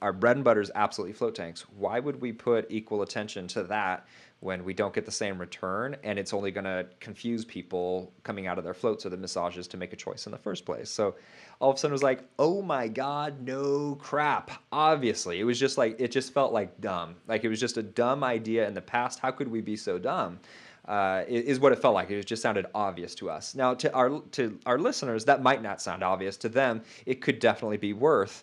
[0.00, 3.62] our bread and butter is absolutely float tanks why would we put equal attention to
[3.62, 4.06] that
[4.40, 8.48] when we don't get the same return and it's only going to confuse people coming
[8.48, 10.90] out of their floats or the massages to make a choice in the first place
[10.90, 11.14] so
[11.60, 15.58] all of a sudden it was like oh my god no crap obviously it was
[15.58, 18.74] just like it just felt like dumb like it was just a dumb idea in
[18.74, 20.38] the past how could we be so dumb
[20.86, 22.10] uh, is what it felt like.
[22.10, 23.54] It just sounded obvious to us.
[23.54, 26.36] Now, to our to our listeners, that might not sound obvious.
[26.38, 28.42] To them, it could definitely be worth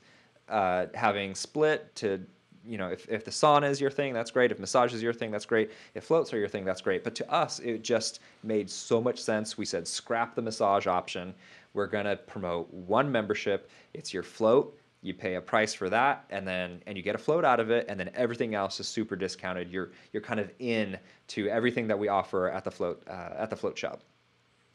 [0.49, 2.25] uh, having split to
[2.65, 4.51] you know, if, if the sauna is your thing, that's great.
[4.51, 5.71] If massage is your thing, that's great.
[5.95, 7.03] If floats are your thing, that's great.
[7.03, 9.57] But to us, it just made so much sense.
[9.57, 11.33] We said, scrap the massage option.
[11.73, 13.69] We're going to promote one membership.
[13.93, 14.77] It's your float.
[15.01, 17.71] You pay a price for that, and then and you get a float out of
[17.71, 19.71] it, and then everything else is super discounted.
[19.71, 20.97] You're you're kind of in
[21.29, 24.01] to everything that we offer at the float uh, at the float shop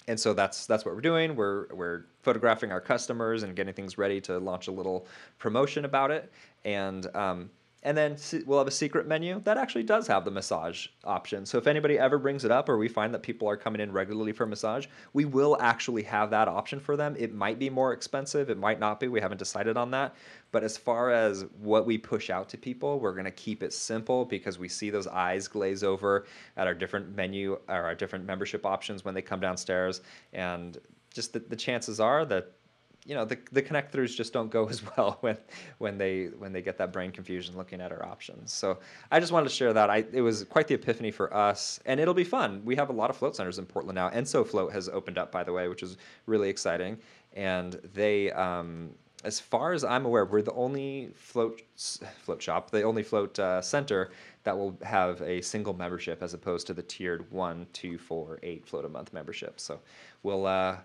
[0.08, 1.34] and so that's that's what we're doing.
[1.34, 5.06] We're we're photographing our customers and getting things ready to launch a little
[5.38, 6.30] promotion about it.
[6.64, 7.50] And um,
[7.84, 8.16] and then
[8.46, 11.44] we'll have a secret menu that actually does have the massage option.
[11.44, 13.92] So if anybody ever brings it up or we find that people are coming in
[13.92, 17.14] regularly for massage, we will actually have that option for them.
[17.18, 19.08] It might be more expensive, it might not be.
[19.08, 20.16] We haven't decided on that.
[20.50, 23.72] But as far as what we push out to people, we're going to keep it
[23.72, 28.24] simple because we see those eyes glaze over at our different menu or our different
[28.24, 30.00] membership options when they come downstairs
[30.32, 30.78] and
[31.12, 32.52] just the, the chances are that
[33.06, 35.36] you know the the connect throughs just don't go as well when
[35.78, 38.52] when they when they get that brain confusion looking at our options.
[38.52, 38.78] So
[39.10, 39.90] I just wanted to share that.
[39.90, 42.62] I it was quite the epiphany for us, and it'll be fun.
[42.64, 44.10] We have a lot of float centers in Portland now.
[44.10, 46.98] Enso Float has opened up, by the way, which is really exciting,
[47.34, 48.30] and they.
[48.32, 48.90] Um,
[49.24, 51.62] as far as I'm aware, we're the only float
[52.18, 54.10] float shop, the only float uh, center
[54.42, 58.66] that will have a single membership as opposed to the tiered one, two, four, eight
[58.66, 59.58] float a month membership.
[59.58, 59.80] So
[60.22, 60.76] we'll uh,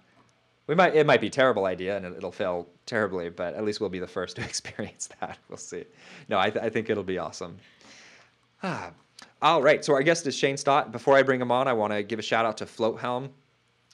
[0.69, 3.89] we might it might be terrible idea and it'll fail terribly, but at least we'll
[3.89, 5.39] be the first to experience that.
[5.49, 5.84] We'll see.
[6.29, 7.58] No, I, th- I think it'll be awesome.
[8.62, 8.91] Ah.
[9.41, 10.91] All right, so our guest is Shane Stott.
[10.91, 13.32] Before I bring him on, I want to give a shout out to Float Helm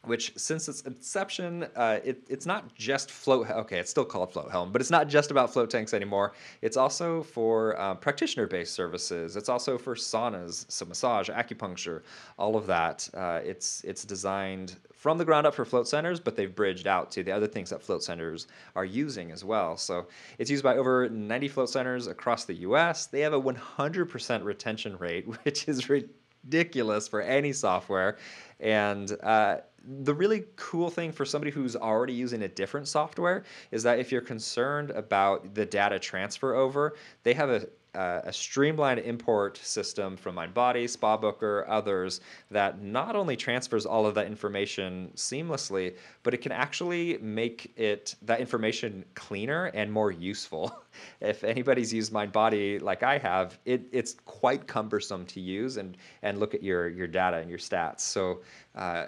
[0.07, 3.49] which since its inception, uh, it, it's not just float.
[3.49, 6.33] Okay, it's still called float helm, but it's not just about float tanks anymore.
[6.61, 9.35] It's also for uh, practitioner-based services.
[9.35, 12.01] It's also for saunas, so massage, acupuncture,
[12.37, 13.09] all of that.
[13.13, 17.11] Uh, it's it's designed from the ground up for float centers, but they've bridged out
[17.11, 19.77] to the other things that float centers are using as well.
[19.77, 20.07] So
[20.39, 23.05] it's used by over 90 float centers across the U.S.
[23.05, 28.17] They have a 100% retention rate, which is ridiculous for any software,
[28.59, 33.83] and uh, the really cool thing for somebody who's already using a different software is
[33.83, 38.99] that if you're concerned about the data transfer over, they have a uh, a streamlined
[38.99, 45.95] import system from MindBody, SpaBooker, others that not only transfers all of that information seamlessly,
[46.23, 50.77] but it can actually make it that information cleaner and more useful.
[51.21, 56.39] if anybody's used MindBody like I have, it, it's quite cumbersome to use and and
[56.39, 58.01] look at your your data and your stats.
[58.01, 58.41] So.
[58.75, 59.07] Uh,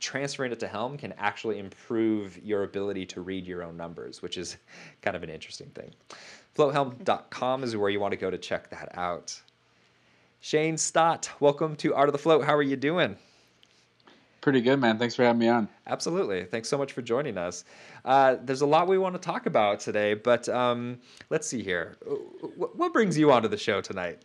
[0.00, 4.38] transferring it to Helm can actually improve your ability to read your own numbers, which
[4.38, 4.56] is
[5.02, 5.92] kind of an interesting thing.
[6.56, 9.40] FloatHelm.com is where you want to go to check that out.
[10.40, 12.44] Shane Stott, welcome to Art of the Float.
[12.44, 13.16] How are you doing?
[14.42, 14.98] Pretty good, man.
[14.98, 15.68] Thanks for having me on.
[15.86, 16.44] Absolutely.
[16.44, 17.64] Thanks so much for joining us.
[18.04, 20.98] Uh, there's a lot we want to talk about today, but um,
[21.30, 21.96] let's see here.
[22.56, 24.20] What brings you onto the show tonight?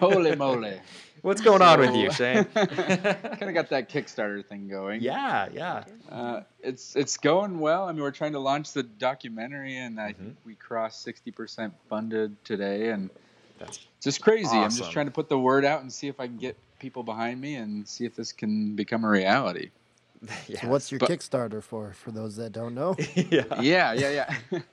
[0.00, 0.80] Holy moly.
[1.22, 2.44] What's going on with you, Shane?
[2.54, 5.00] kind of got that Kickstarter thing going.
[5.02, 5.84] Yeah, yeah.
[6.10, 7.84] Uh, it's it's going well.
[7.84, 11.74] I mean, we're trying to launch the documentary, and I think we crossed sixty percent
[11.88, 13.10] funded today, and
[13.58, 14.56] That's just crazy.
[14.56, 17.02] I'm just trying to put the word out and see if I can get people
[17.02, 19.70] behind me and see if this can become a reality.
[20.48, 20.60] Yes.
[20.62, 21.92] So what's your But- Kickstarter for?
[21.92, 23.60] For those that don't know, yeah.
[23.60, 24.28] yeah, yeah,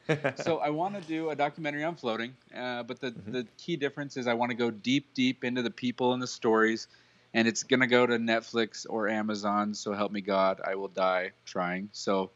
[0.08, 0.31] yeah.
[0.36, 3.31] so I want to do a documentary on floating, uh, but the Mm-hmm.
[3.31, 6.27] the key difference is I want to go deep, deep into the people and the
[6.27, 6.88] stories,
[7.34, 9.73] and it's gonna go to Netflix or Amazon.
[9.73, 11.89] So help me God, I will die trying.
[11.91, 12.31] So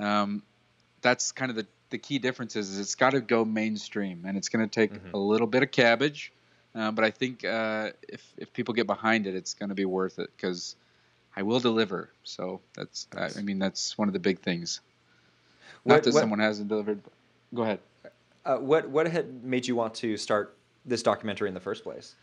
[0.00, 0.42] um,
[1.00, 4.36] that's kind of the the key difference is, is it's got to go mainstream, and
[4.36, 5.12] it's gonna take Mhm.
[5.14, 6.32] a little bit of cabbage,
[6.74, 10.18] uh, but I think uh, if if people get behind it, it's gonna be worth
[10.18, 10.76] it because.
[11.38, 12.10] I will deliver.
[12.24, 14.80] So that's, I I mean, that's one of the big things.
[15.84, 17.00] Not What- that what- someone hasn't delivered.
[17.04, 17.12] but-
[17.54, 17.78] Go ahead.
[18.44, 22.14] Uh, what what had made you want to start this documentary in the first place?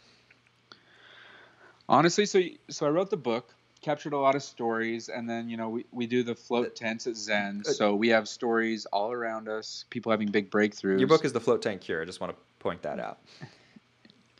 [1.88, 5.58] Honestly, so so I wrote the book, captured a lot of stories, and then you
[5.58, 9.12] know we, we do the float tents at Zen, Uh, so we have stories all
[9.12, 11.00] around us, people having big breakthroughs.
[11.00, 12.02] Your book is the Float Tank Cure.
[12.02, 13.20] I just want to point that out.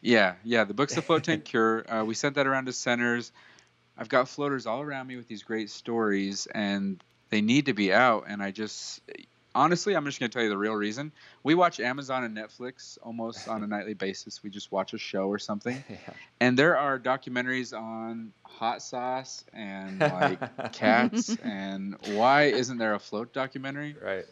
[0.02, 0.66] Yeah, yeah.
[0.66, 1.84] The book's the Float Tank Cure.
[1.92, 3.32] Uh, we sent that around to centers.
[3.98, 7.94] I've got floaters all around me with these great stories, and they need to be
[7.94, 8.26] out.
[8.28, 9.02] And I just,
[9.54, 11.12] honestly, I'm just going to tell you the real reason.
[11.44, 14.44] We watch Amazon and Netflix almost on a nightly basis.
[14.44, 15.98] We just watch a show or something, Yeah.
[16.42, 20.40] and there are documentaries on hot sauce and like
[20.74, 21.38] cats.
[21.44, 23.96] And why isn't there a float documentary?
[24.02, 24.26] Right.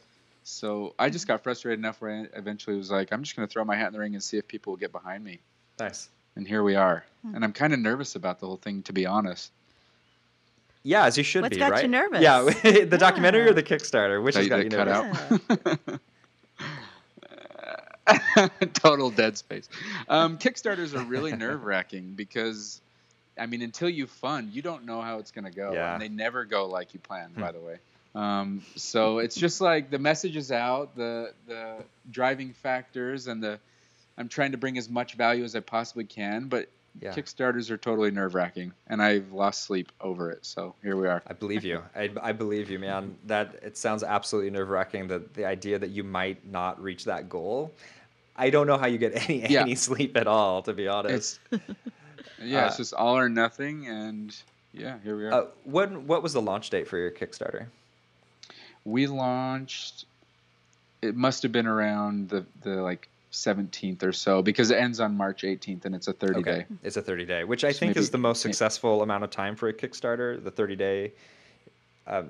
[0.46, 3.52] So I just got frustrated enough where I eventually was like, I'm just going to
[3.52, 5.40] throw my hat in the ring and see if people will get behind me
[5.80, 6.10] Nice.
[6.36, 7.06] And here we are.
[7.34, 9.52] And I'm kind of nervous about the whole thing, to be honest.
[10.84, 11.90] Yeah, as you should What's be, got you right?
[11.90, 12.22] nervous?
[12.22, 12.42] Yeah,
[12.86, 15.80] the documentary or the Kickstarter, which has They- got they you cut nervous?
[15.96, 16.00] out.
[18.74, 19.70] Total dead space.
[20.10, 22.82] Um, Kickstarters are really nerve wracking because,
[23.40, 25.72] I mean, until you fund, you don't know how it's going to go.
[25.74, 25.94] Yeah.
[25.94, 27.42] And they never go like you planned, Hmm.
[27.42, 27.78] by the way.
[28.16, 31.78] Um, so it's just like the message is out, the the
[32.12, 33.60] driving factors, and the
[34.18, 36.70] I'm trying to bring as much value as I possibly can, but
[37.02, 37.12] Yeah.
[37.16, 40.46] Kickstarters are totally nerve wracking, and I've lost sleep over it.
[40.46, 41.24] So here we are.
[41.26, 41.82] I believe you.
[41.96, 43.16] I, I believe you, man.
[43.26, 45.08] That it sounds absolutely nerve wracking.
[45.08, 47.72] That the idea that you might not reach that goal.
[48.36, 49.62] I don't know how you get any Yeah.
[49.62, 51.40] any sleep at all, to be honest.
[51.52, 51.64] It's
[52.40, 54.36] yeah, it's Uh, just all or nothing, and
[54.72, 55.34] yeah, here we are.
[55.34, 57.66] Uh, when what was the launch date for your Kickstarter?
[58.86, 60.06] we launched.
[61.02, 65.18] It must have been around the the like 17th or so because it ends on
[65.18, 66.66] March 18th and it's a 30 day.
[66.84, 69.32] It's a 30 day, which I So think maybe- is the most successful amount of
[69.32, 70.42] time for a Kickstarter.
[70.42, 71.12] The 30 day.
[72.08, 72.30] Um,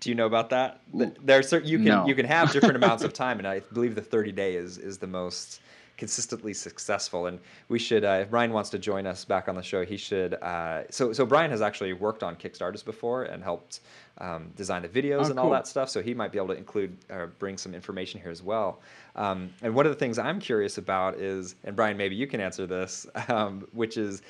[0.00, 0.80] do you know about that?
[0.92, 2.06] There are certain you can No.
[2.06, 4.98] you can have different amounts of time, and I believe the 30 day is is
[4.98, 5.60] the most
[5.96, 7.26] consistently successful.
[7.26, 9.96] And we should, uh, if Brian wants to join us back on the show, he
[9.96, 10.34] should.
[10.34, 13.80] Uh, so so Brian has actually worked on Kickstarters before and helped
[14.18, 15.52] um, design the videos Oh, and all cool.
[15.52, 15.88] that stuff.
[15.88, 18.80] So he might be able to include or bring some information here as well.
[19.16, 22.40] Um, and one of the things I'm curious about is, and Brian, maybe you can
[22.40, 24.22] answer this, um, which is.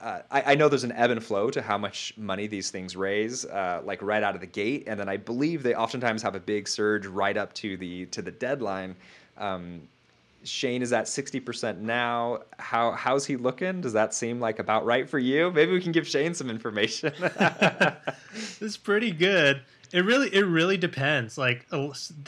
[0.00, 2.94] Uh, I, I know there's an ebb and flow to how much money these things
[2.94, 6.36] raise, uh, like right out of the gate, and then I believe they oftentimes have
[6.36, 8.94] a big surge right up to the to the deadline.
[9.38, 9.88] Um,
[10.44, 12.40] Shane is at sixty percent now.
[12.58, 13.80] How how's he looking?
[13.80, 15.50] Does that seem like about right for you?
[15.50, 17.12] Maybe we can give Shane some information.
[18.60, 19.62] It's pretty good.
[19.92, 21.38] It really it really depends.
[21.38, 21.66] Like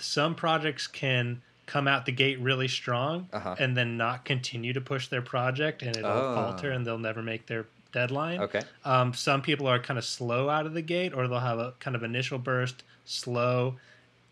[0.01, 3.55] some projects can come out the gate really strong Uh-huh.
[3.59, 6.35] and then not continue to push their project and it'll Oh.
[6.35, 8.41] falter and they'll never make their deadline.
[8.41, 8.63] okay.
[8.85, 11.75] Um, some people are kind of slow out of the gate, or they'll have a
[11.81, 13.77] kind of initial burst, slow,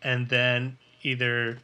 [0.01, 1.59] and then either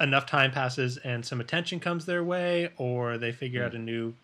[0.00, 4.14] enough time passes and some attention comes their way, or they figure out a new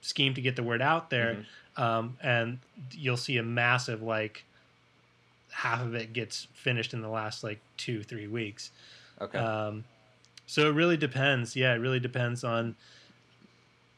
[0.00, 1.44] scheme to get the word out there,
[1.76, 2.58] um, and
[2.92, 4.44] you'll see a massive like
[5.50, 8.70] half of it gets finished in the last like two three weeks.
[9.20, 9.38] Okay.
[9.38, 9.84] Um,
[10.46, 11.54] So it really depends.
[11.54, 12.74] Yeah, it really depends on.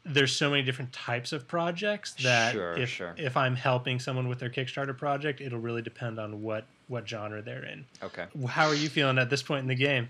[0.06, 3.14] There's so many different types of projects that Sure, if sure.
[3.16, 7.40] if I'm helping someone with their Kickstarter project, it'll really depend on what what genre
[7.40, 7.86] they're in.
[8.02, 8.26] Okay.
[8.46, 10.08] How are you feeling at this point in the game?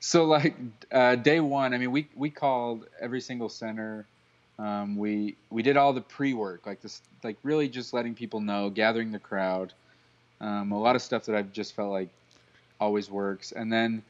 [0.00, 0.54] So like
[0.92, 4.06] uh, day one, I mean, we we called every single center.
[4.58, 8.40] Um, we we did all the pre work, like this, like really just letting people
[8.40, 9.72] know, gathering the crowd.
[10.40, 12.08] Um, a lot of stuff that I've just felt like
[12.80, 14.02] always works, and then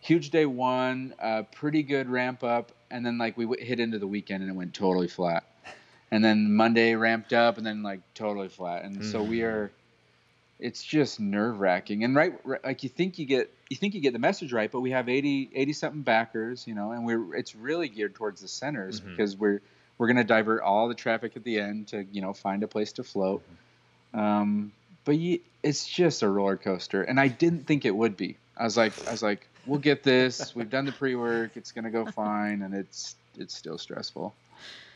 [0.00, 3.98] huge day one, uh, pretty good ramp up, and then like we w- hit into
[3.98, 5.44] the weekend and it went totally flat,
[6.10, 9.70] and then Monday ramped up and then like totally flat, and so we are
[10.62, 12.04] it's just nerve wracking.
[12.04, 14.70] And right, right, like you think you get you think you get the message right,
[14.70, 18.40] but we have 80, 80 something backers, you know, and we're it's really geared towards
[18.40, 19.60] the centers because we're
[19.98, 22.68] we're going to divert all the traffic at the end to you know find a
[22.68, 23.42] place to float.
[24.14, 24.72] Um,
[25.04, 28.36] but you, it's just a roller coaster, and I didn't think it would be.
[28.56, 30.54] I was like, I was like, we'll get this.
[30.54, 31.56] We've done the pre work.
[31.56, 34.34] It's going to go fine, and it's it's still stressful.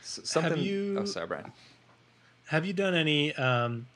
[0.01, 0.59] S- something.
[0.61, 1.51] you- Oh, sorry, Brian.
[2.47, 3.87] Have you done any um,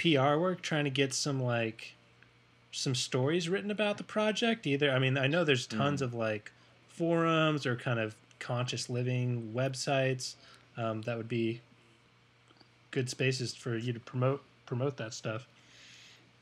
[0.00, 1.94] PR work trying to get some like
[2.72, 4.66] some stories written about the project?
[4.66, 6.52] Either I mean, I know there's tons of like
[6.88, 10.36] forums or kind of conscious living websites
[10.76, 11.60] um, that would be
[12.90, 15.46] good spaces for you to promote promote that stuff.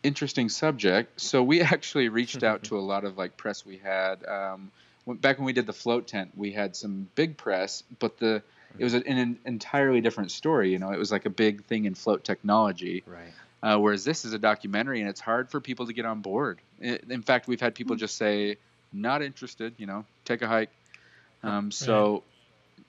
[0.02, 1.20] interesting subject.
[1.20, 4.24] So we actually reached out to a lot of like press we had.
[4.24, 4.70] Um,
[5.04, 8.42] when, back when we did the float tent, we had some big press, but the
[8.78, 10.70] it was an, an entirely different story.
[10.70, 13.02] You know, it was like a big thing in float technology.
[13.06, 13.32] Right.
[13.62, 16.61] Uh, whereas this is a documentary, and it's hard for people to get on board.
[16.80, 18.56] In fact, we've had people just say,
[18.92, 20.70] "Not interested." You know, take a hike.
[21.42, 22.22] Um, so,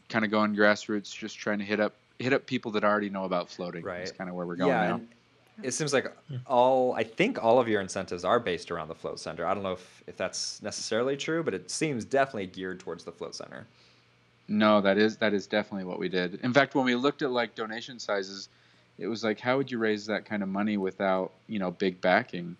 [0.09, 3.25] kind of going grassroots, just trying to hit up hit up people that already know
[3.25, 3.83] about floating.
[3.83, 3.99] Right.
[3.99, 5.01] That's kind of where we're going yeah, now.
[5.63, 6.13] it seems like
[6.45, 9.45] all I think all of your incentives are based around the float center.
[9.45, 13.11] I don't know if, if that's necessarily true, but it seems definitely geared towards the
[13.11, 13.65] float center.
[14.47, 16.39] No, that is that is definitely what we did.
[16.43, 18.49] In fact, when we looked at like donation sizes,
[18.99, 22.01] it was like, how would you raise that kind of money without you know big
[22.01, 22.57] backing?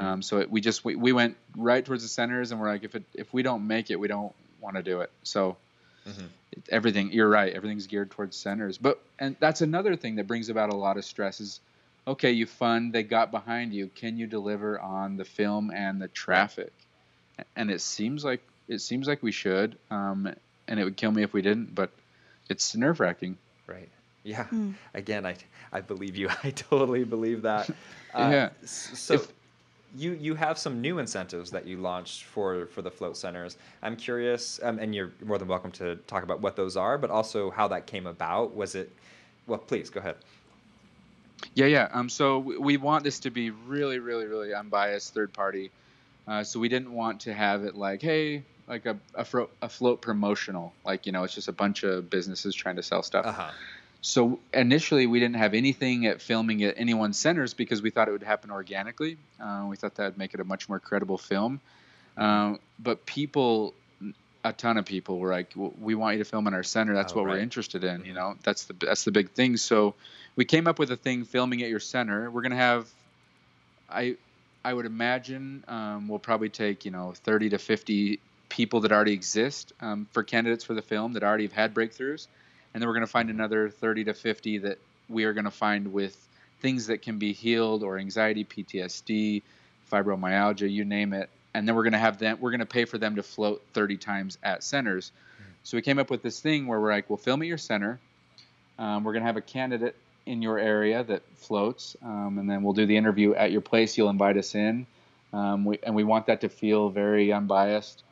[0.00, 2.84] Um, so it, we just we, we went right towards the centers, and we're like,
[2.84, 5.10] if it if we don't make it, we don't want to do it.
[5.22, 5.56] So
[6.52, 8.78] it, everything, you're right, everything's geared towards centers.
[8.78, 11.60] But and that's another thing that brings about a lot of stress is,
[12.06, 16.08] okay, you fund, they got behind you, can you deliver on the film and the
[16.08, 16.72] traffic?
[17.54, 19.76] And it seems like it seems like we should.
[19.90, 20.34] Um,
[20.68, 21.74] and it would kill me if we didn't.
[21.74, 21.90] But
[22.48, 23.36] it's nerve wracking.
[23.66, 23.88] Right.
[24.26, 24.46] Yeah.
[24.92, 25.36] Again, I
[25.72, 26.28] I believe you.
[26.44, 27.70] I totally believe that.
[28.12, 28.48] Uh, Yeah.
[28.64, 29.32] So If-
[29.96, 33.56] you you have some new incentives that you launched for for the float centers.
[33.82, 37.08] I'm curious, um, and you're more than welcome to talk about what those are, but
[37.10, 38.54] also how that came about.
[38.54, 38.90] Was it?
[39.46, 40.16] Well, please go ahead.
[41.54, 41.88] Yeah, yeah.
[41.92, 45.70] Um, so we, we want this to be really, really, really unbiased third party.
[46.26, 49.68] Uh, so we didn't want to have it like, hey, like a a, fro- a
[49.68, 53.24] float promotional, like you know, it's just a bunch of businesses trying to sell stuff.
[53.24, 53.50] Uh huh.
[54.06, 58.12] So initially, we didn't have anything at filming at anyone's centers because we thought it
[58.12, 59.16] would happen organically.
[59.40, 61.60] Uh, we thought that would make it a much more credible film.
[62.16, 63.74] Um, but people,
[64.44, 66.94] a ton of people were like, "W- "We want you to film in our center.
[66.94, 67.32] That's Oh, what right.
[67.32, 69.56] we're interested in." You know, that's the that's the big thing.
[69.56, 69.96] So
[70.36, 72.30] we came up with a thing filming at your center.
[72.30, 72.88] We're gonna have,
[73.90, 74.16] I,
[74.64, 79.14] I would imagine um, we'll probably take you know 30 to 50 people that already
[79.14, 82.28] exist um, for candidates for the film that already have had breakthroughs,
[82.76, 86.14] and then we're gonna find another 30 to 50 that we are gonna find with
[86.60, 89.42] things that can be healed or anxiety, PTSD,
[89.90, 91.30] fibromyalgia, you name it.
[91.54, 92.36] And then we're gonna have them.
[92.38, 95.10] We're gonna pay for them to float 30 times at centers.
[95.62, 97.98] So we came up with this thing where we're like, we'll film at your center.
[98.78, 99.96] Um, we're gonna have a candidate
[100.26, 103.96] in your area that floats, um, and then we'll do the interview at your place.
[103.96, 104.86] You'll invite us in,
[105.32, 108.02] um, we, and we want that to feel very unbiased.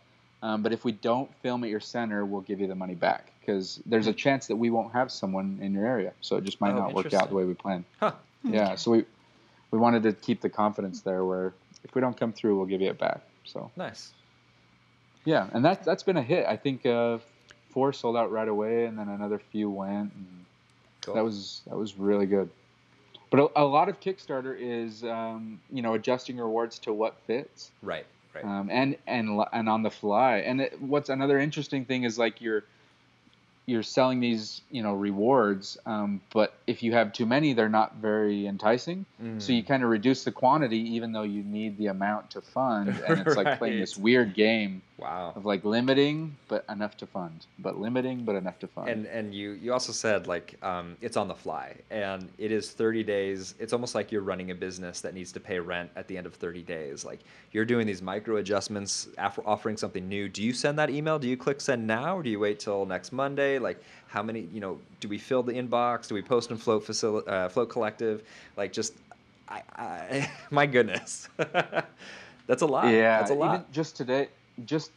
[0.43, 3.34] Um, but if we don't film at your center, we'll give you the money back
[3.45, 6.61] because there's a chance that we won't have someone in your area, so it just
[6.61, 7.85] might Oh, not work out the way we planned.
[8.01, 8.13] Huh.
[8.43, 9.05] Yeah, so we
[9.71, 12.81] we wanted to keep the confidence there, where if we don't come through, we'll give
[12.81, 13.21] you it back.
[13.45, 14.13] So Nice.
[15.25, 16.47] yeah, and that that's been a hit.
[16.47, 17.19] I think uh,
[17.71, 20.13] four sold out right away, and then another few went.
[20.15, 20.27] And
[21.03, 21.15] Cool.
[21.17, 22.49] That was that was really good.
[23.31, 27.71] But a, a lot of Kickstarter is um, you know adjusting rewards to what fits,
[27.83, 28.07] right.
[28.35, 28.45] Right.
[28.45, 30.39] um, and and and on the fly.
[30.39, 32.65] And it, what's another interesting thing is like you're
[33.67, 37.97] you're selling these you know rewards, um, but if you have too many, they're not
[37.97, 39.07] very enticing.
[39.39, 42.91] So you kind of reduce the quantity, even though you need the amount to fund.
[43.09, 45.33] And it's like playing this weird game Wow.
[45.35, 48.89] of like limiting but enough to fund, but limiting but enough to fund.
[48.89, 52.71] And and you you also said like um, it's on the fly, and it is
[52.71, 53.55] 30 days.
[53.59, 56.27] It's almost like you're running a business that needs to pay rent at the end
[56.27, 57.05] of 30 days.
[57.05, 60.29] Like you're doing these micro adjustments, after offering something new.
[60.29, 61.19] Do you send that email?
[61.19, 63.54] Do you click send now, or do you wait till next Monday?
[63.59, 64.49] Like how many?
[64.53, 66.09] You know, do we fill the inbox?
[66.09, 68.23] Do we post in Float facility, uh, Float Collective?
[68.57, 68.95] Like just,
[69.49, 71.29] I, I my goodness,
[72.47, 72.87] that's a lot.
[72.87, 73.55] yeah, that's a lot.
[73.55, 74.29] Even just today,
[74.65, 74.91] just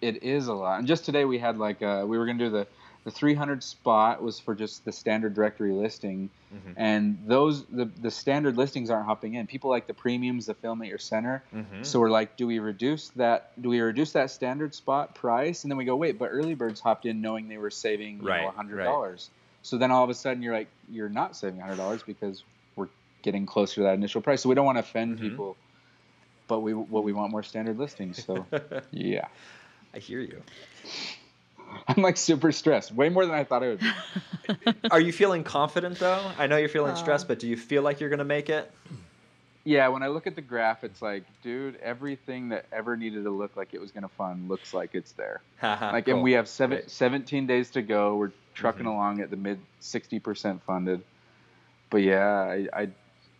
[0.00, 0.78] it is a lot.
[0.78, 2.66] And just today we had like uh, we were gonna do the
[3.04, 6.72] the 300 spot was for just the standard directory listing, Mhm.
[6.76, 9.46] and those the the standard listings aren't hopping in.
[9.46, 11.44] People like the premiums, the film at your center.
[11.54, 11.84] Mhm.
[11.84, 13.52] So we're like, do we reduce that?
[13.60, 15.64] Do we reduce that standard spot price?
[15.64, 18.28] And then we go, wait, but early birds hopped in knowing they were saving you
[18.28, 19.30] Right, know hundred dollars.
[19.62, 22.42] So then all of a sudden you're like, you're not saving hundred dollars because
[22.76, 22.88] we're
[23.22, 24.40] getting closer to that initial price.
[24.42, 25.20] So we don't want to offend Mhm.
[25.20, 25.56] people,
[26.48, 28.24] but we what we want more standard listings.
[28.24, 28.46] So
[28.92, 29.28] yeah,
[29.94, 30.42] I hear you.
[31.88, 33.80] I'm like super stressed, way more than I thought I would.
[33.80, 34.74] Be.
[34.90, 36.32] Are you feeling confident though?
[36.38, 36.96] I know you're feeling Uh.
[36.96, 38.70] stressed, but do you feel like you're gonna make it?
[39.66, 43.30] Yeah, when I look at the graph, it's like, dude, everything that ever needed to
[43.30, 45.40] look like it was gonna fund looks like it's there.
[45.62, 46.90] like and we have seven, Great.
[46.90, 48.90] 17 days to go we're trucking Mhm.
[48.90, 51.00] along at the mid 60% funded
[51.90, 52.88] but yeah i i,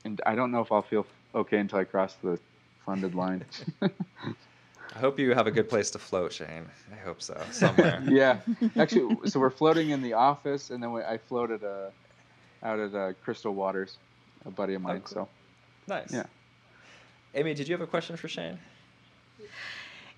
[0.04, 2.38] and I don't know if i'll feel okay until i cross the
[2.84, 3.44] funded line
[4.94, 6.66] I hope you have a good place to float, Shane.
[6.92, 8.02] I hope so somewhere.
[8.08, 8.40] yeah
[8.76, 11.90] actually so we're floating in the office and then we, i floated uh,
[12.62, 13.98] out at uh, crystal waters
[14.46, 15.24] a buddy of mine cool.
[15.24, 15.28] so
[15.86, 16.12] Nice.
[16.12, 16.24] Yeah.
[17.34, 18.58] Amy, did you have a question for Shane?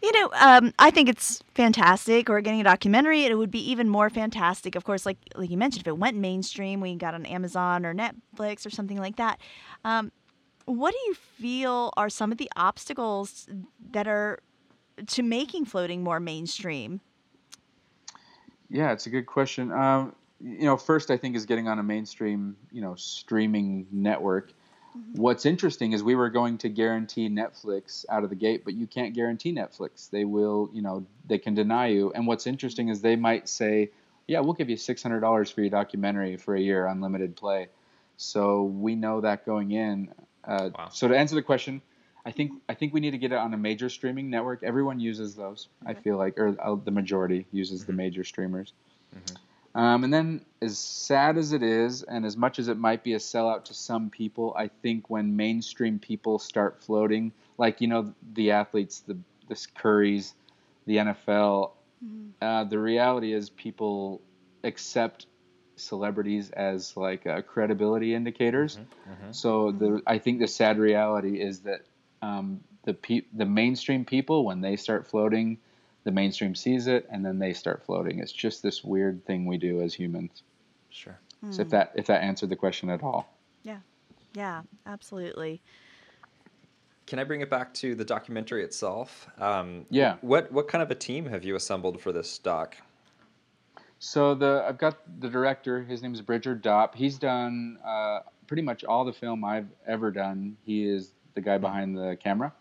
[0.02, 2.28] You know, um, I think it's fantastic.
[2.28, 3.24] We're getting a documentary.
[3.24, 6.16] It would be even more fantastic, of course, like like you mentioned, if it went
[6.16, 9.40] mainstream, we got on Amazon or Netflix or something like that.
[9.84, 10.12] Um,
[10.66, 13.48] what do you feel are some of the obstacles
[13.90, 14.40] that are
[15.06, 17.00] to making floating more mainstream?
[18.70, 19.72] Yeah, it's a good question.
[19.72, 24.52] Um, you know, first I think is getting on a mainstream, you know, streaming network.
[25.12, 28.86] What's interesting is we were going to guarantee Netflix out of the gate, but you
[28.86, 30.08] can't guarantee Netflix.
[30.08, 32.12] They will, you know, they can deny you.
[32.14, 33.90] And what's interesting is they might say,
[34.26, 37.68] "Yeah, we'll give you six hundred dollars for your documentary for a year, unlimited play."
[38.16, 40.14] So we know that going in.
[40.44, 40.88] Uh, Wow.
[40.88, 41.82] So to answer the question,
[42.26, 44.64] I think I think we need to get it on a major streaming network.
[44.64, 45.68] Everyone uses those.
[45.86, 48.72] I feel like, or uh, the majority uses the major streamers.
[49.76, 53.14] Um, and then, as sad as it is, and as much as it might be
[53.14, 58.12] a sellout to some people, I think when mainstream people start floating, like you know
[58.32, 59.16] the athletes, the
[59.48, 60.32] the Currys,
[60.86, 61.70] the NFL,
[62.42, 64.20] uh, the reality is people
[64.64, 65.26] accept
[65.76, 68.80] celebrities as like uh, credibility indicators.
[69.30, 71.82] So the I think the sad reality is that
[72.22, 75.58] um, the pe- the mainstream people when they start floating,
[76.04, 78.20] the mainstream sees it and then they start floating.
[78.20, 80.42] It's just this weird thing we do as humans.
[80.90, 81.18] Sure.
[81.50, 83.32] So if that if that answered the question at all.
[83.62, 83.78] Yeah,
[84.34, 85.62] yeah, absolutely.
[87.06, 89.28] Can I bring it back to the documentary itself?
[89.38, 90.16] Um, Yeah.
[90.22, 92.76] What what kind of a team have you assembled for this doc?
[93.98, 95.82] So the I've got the director.
[95.84, 96.94] His name is Bridger Dopp.
[96.94, 100.56] He's done uh, pretty much all the film I've ever done.
[100.64, 102.52] He is the guy behind the camera.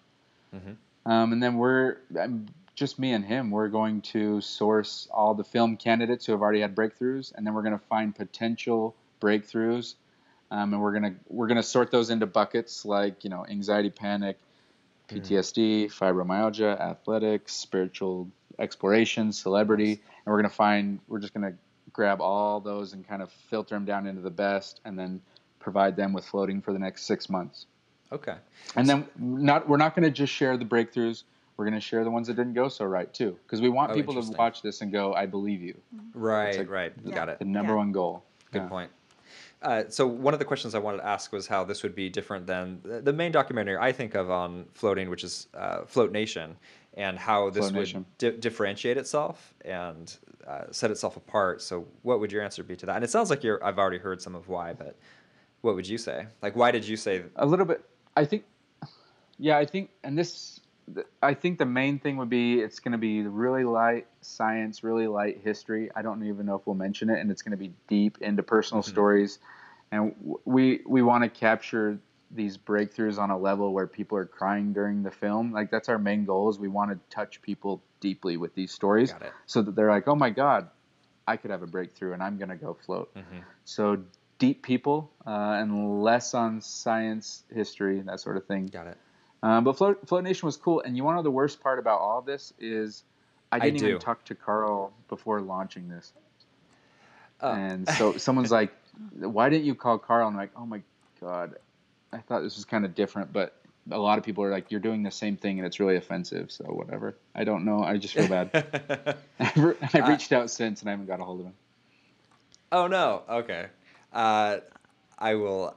[0.53, 0.75] Mhm.
[1.07, 2.45] Um, and then we're um,
[2.75, 3.49] just me and him.
[3.49, 7.55] We're going to source all the film candidates who have already had breakthroughs, and then
[7.55, 9.95] we're going to find potential breakthroughs.
[10.51, 14.37] Um, and we're gonna we're gonna sort those into buckets like you know anxiety, panic,
[15.09, 21.55] PTSD, fibromyalgia, athletics, spiritual exploration, celebrity, and we're gonna find we're just gonna
[21.91, 25.19] grab all those and kind of filter them down into the best, and then
[25.59, 27.65] provide them with floating for the next six months.
[28.11, 28.35] Okay.
[28.75, 31.23] And then not we're not gonna just share the breakthroughs.
[31.57, 33.95] We're gonna share the ones that didn't go so right too, because we want Oh,
[33.95, 35.75] people to watch this and go, "I believe you."
[36.13, 36.57] Right.
[36.57, 36.93] like right.
[37.03, 37.15] Yeah.
[37.15, 37.39] Got it.
[37.39, 37.77] The number Yeah.
[37.77, 38.23] one goal.
[38.51, 38.67] Good Yeah.
[38.69, 38.91] point.
[39.61, 42.09] Uh, so one of the questions I wanted to ask was how this would be
[42.09, 46.11] different than the the main documentary I think of on floating, which is uh, Float
[46.11, 46.55] Nation,
[46.95, 51.61] and how this would di- differentiate itself and uh, set itself apart.
[51.61, 52.95] So what would your answer be to that?
[52.97, 53.63] And it sounds like you're.
[53.63, 54.95] I've already heard some of why, but
[55.61, 56.27] what would you say?
[56.43, 57.23] Like, why did you say?
[57.37, 57.83] a little bit
[58.15, 58.43] i think
[59.37, 60.59] yeah i think and this
[61.21, 65.07] i think the main thing would be it's going to be really light science really
[65.07, 65.89] light history.
[65.95, 68.43] I don't even know if we'll mention it and it's going to be deep into
[68.43, 68.91] personal mm-hmm.
[68.91, 69.39] stories.
[69.91, 71.99] And we we want to capture
[72.31, 75.51] these breakthroughs on a level where people are crying during the film.
[75.51, 79.13] Like that's our main goal is we want to touch people deeply with these stories
[79.45, 80.69] so that they're like oh my god
[81.27, 83.13] i could have a breakthrough and i'm going to go float.
[83.15, 83.39] Mm-hmm.
[83.63, 84.03] So
[84.37, 88.67] deep people uh, and less on science, history, that sort of thing.
[88.67, 88.97] Got it.
[89.43, 90.81] Um, but Float, Float Nation was cool.
[90.81, 93.03] And you want to know the worst part about all of this is
[93.51, 93.87] I didn't do.
[93.89, 96.13] even talk to Carl before launching this.
[97.41, 97.51] Oh.
[97.51, 98.73] And so someone's like,
[99.19, 100.81] "Why didn't you call Carl?" And I'm like, "Oh my
[101.21, 101.55] god,
[102.11, 103.55] I thought this was kind of different." But
[103.91, 106.51] a lot of people are like, "You're doing the same thing, and it's really offensive."
[106.51, 107.17] So whatever.
[107.35, 107.83] I don't know.
[107.83, 108.49] I just feel bad.
[109.39, 111.53] I've re- Uh, I've reached out since, and I haven't got a hold of him.
[112.71, 113.23] oh no.
[113.29, 113.67] Okay.
[114.15, 114.59] Uh,
[115.19, 115.75] I will.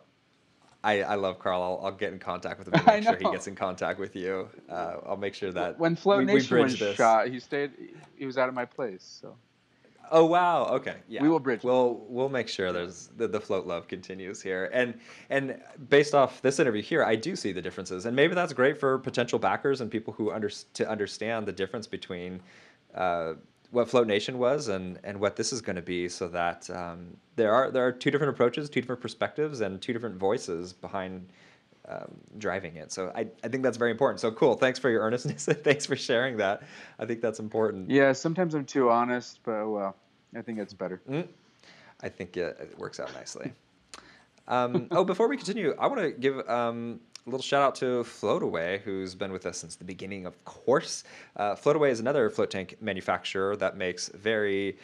[0.84, 1.60] I, I love Carl.
[1.60, 4.14] I'll, I'll get in contact with him and make sure he gets in contact with
[4.14, 4.48] you.
[4.70, 6.96] Uh, I'll make sure that when Float we, we Nation bridge was this.
[6.96, 7.72] shot, he stayed.
[8.16, 9.18] He was out of my place.
[9.20, 9.36] So
[10.10, 10.66] Oh wow.
[10.66, 10.96] Okay.
[11.08, 11.22] Yeah.
[11.22, 11.62] We will bridge.
[11.62, 14.70] We'll we'll make sure there's the, the float love continues here.
[14.72, 14.98] And
[15.30, 18.06] and based off this interview here, I do see the differences.
[18.06, 21.86] And maybe that's great for potential backers and people who under, to understand the difference
[21.86, 22.40] between
[22.94, 23.34] uh,
[23.70, 27.16] what Float Nation was and and what this is going to be, so that um,
[27.36, 31.28] there are there are two different approaches, two different perspectives, and two different voices behind.
[31.90, 34.20] Um, driving it, so I, I think that's very important.
[34.20, 34.56] So cool.
[34.56, 35.48] Thanks for your earnestness.
[35.48, 36.62] and Thanks for sharing that.
[36.98, 37.88] I think that's important.
[37.88, 39.96] yeah, sometimes I'm too honest, but well,
[40.36, 41.00] I think it's better.
[41.08, 41.28] Mm.
[42.02, 43.52] I think it, it works out nicely.
[44.48, 47.00] Um, oh, before we continue, I want to give um,
[47.30, 51.04] little shout out to Floataway, who's been with us since the beginning, of course.
[51.36, 54.78] Uh, Floataway is another float tank manufacturer that makes very,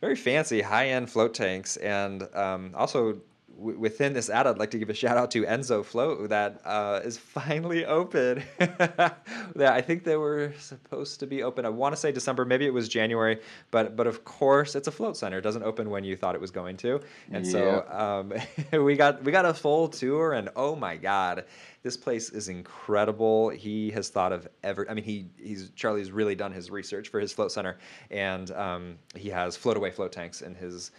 [0.00, 1.76] very fancy high end float tanks.
[1.76, 3.20] And um, also,
[3.60, 6.60] w- within this ad, I'd like to give a shout out to Enzo Float that
[6.64, 8.42] uh, is finally open.
[8.60, 9.12] yeah,
[9.58, 11.64] I think they were supposed to be open.
[11.64, 13.38] I want to say December, maybe it was January,
[13.70, 15.38] but but of course it's a float center.
[15.38, 19.22] It doesn't open when you thought it was going to, and so um, we got
[19.22, 21.44] we got a full tour, and oh my god,
[21.82, 23.48] this place is incredible.
[23.48, 24.86] He has thought of ever.
[24.90, 27.78] I mean, he he's Charlie's really done his research for his float center,
[28.10, 30.90] and um, he has float away float tanks in his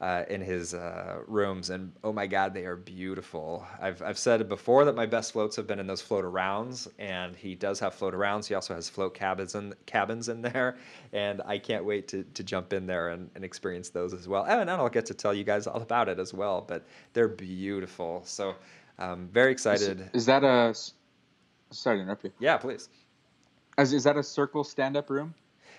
[0.00, 3.66] uh, in his uh, rooms, and oh my God, they are beautiful.
[3.80, 7.34] I've, I've said before that my best floats have been in those float arounds, and
[7.34, 8.46] he does have float arounds.
[8.46, 10.76] He also has float cabins in, cabins in there,
[11.12, 14.44] and I can't wait to, to jump in there and, and experience those as well.
[14.44, 18.22] And I'll get to tell you guys all about it as well, but they're beautiful.
[18.24, 18.54] So
[18.98, 20.10] um, very excited.
[20.12, 20.74] Is that a?
[21.70, 22.32] Sorry to interrupt you.
[22.38, 22.88] Yeah, please.
[23.78, 25.34] Is, is that a circle stand-up room?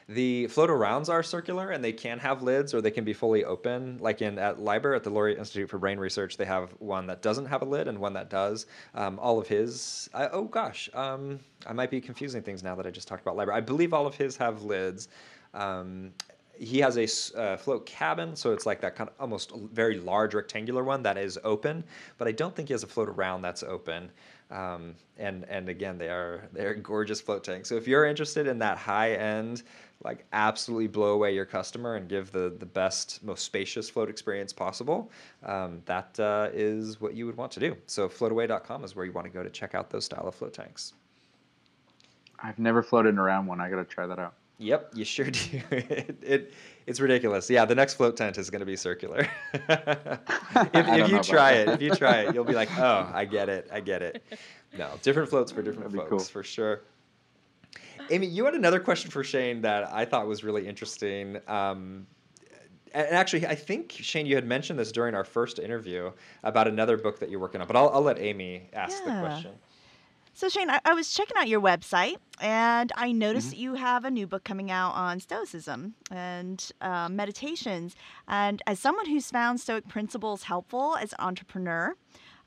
[0.10, 3.46] The float arounds are circular and they can have lids or they can be fully
[3.46, 4.00] open.
[4.02, 7.22] Like in at LIBR at the Laureate Institute for Brain Research, they have one that
[7.22, 8.66] doesn't have a lid and one that does.
[8.96, 12.88] Um, all of his, I, oh gosh, um, I might be confusing things now that
[12.88, 13.54] I just talked about LIBR.
[13.54, 15.10] I believe all of his have lids.
[15.54, 16.14] Um,
[16.60, 20.34] he has a uh, float cabin, so it's like that kind of almost very large
[20.34, 21.84] rectangular one that is open,
[22.18, 24.12] but I don't think he has a float around that's open.
[24.52, 27.70] Um, and and again, they are they're gorgeous float tanks.
[27.70, 29.64] So if you're interested in that high end,
[30.04, 34.52] like absolutely blow away your customer and give the the best, most spacious float experience
[34.52, 35.12] possible,
[35.44, 37.78] um, that uh, is what you would want to do.
[37.86, 40.54] So floataway.com is where you want to go to check out those style of float
[40.54, 40.94] tanks.
[42.42, 43.62] I've never floated around one.
[43.62, 44.34] I gotta try that out.
[44.60, 45.62] Yep, you sure do.
[45.72, 46.54] it, it
[46.86, 47.50] it's ridiculous.
[47.50, 49.28] Yeah, the next float tent is going to be circular.
[49.54, 49.68] if
[50.74, 53.70] if you try it, if you try it, you'll be like, "Oh, I get it.
[53.72, 54.22] I get it."
[54.78, 56.32] No, different floats for different That'd folks cool.
[56.32, 56.82] for sure.
[58.12, 61.40] Amy, you had another question for Shane that I thought was really interesting.
[61.48, 62.08] Um,
[62.94, 66.12] and actually, I think Shane, you had mentioned this during our first interview
[66.44, 69.52] about another book that you're working on, but I'll, I'll let Amy ask the question.
[70.40, 73.50] So Shane, I, I was checking out your website and I noticed Mm-hmm.
[73.50, 77.94] that you have a new book coming out on Stoicism and uh, meditations.
[78.26, 81.94] And as someone who's found Stoic principles helpful as an entrepreneur,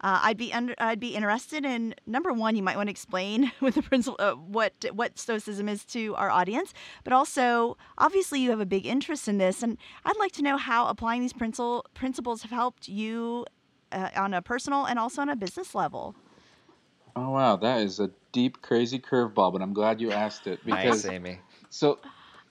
[0.00, 2.56] uh, I'd be under, I'd be interested in number one.
[2.56, 6.30] You might want to explain with the principle uh, what what Stoicism is to our
[6.30, 6.72] audience,
[7.04, 9.76] but also obviously you have a big interest in this, and
[10.06, 13.44] I'd like to know how applying these principle, principles have helped you
[13.92, 16.16] uh, on a personal and also on a business level.
[17.14, 19.52] Oh wow, that is a deep, crazy curveball.
[19.52, 21.38] But I'm glad you asked it because Nice, Amy.
[21.70, 21.98] so,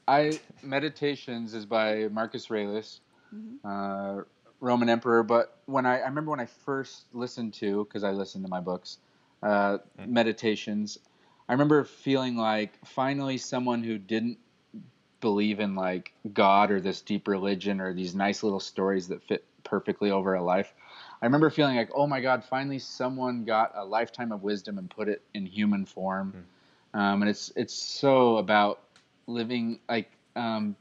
[0.08, 3.02] I meditations is by Marcus Aurelius,
[3.34, 4.20] Mm-hmm.
[4.20, 4.24] uh,
[4.60, 5.24] Roman emperor.
[5.24, 8.60] But when I, I remember when I first listened to because I listened to my
[8.60, 8.98] books,
[9.42, 10.98] uh, meditations,
[11.48, 14.38] I remember feeling like finally someone who didn't
[15.22, 19.46] believe in like God or this deep religion or these nice little stories that fit
[19.64, 20.74] perfectly over a life.
[21.22, 24.90] I remember feeling like, oh my God, finally someone got a lifetime of wisdom and
[24.90, 26.34] put it in human form.
[26.94, 28.82] Um, and it's it's so about
[29.28, 30.76] living like um,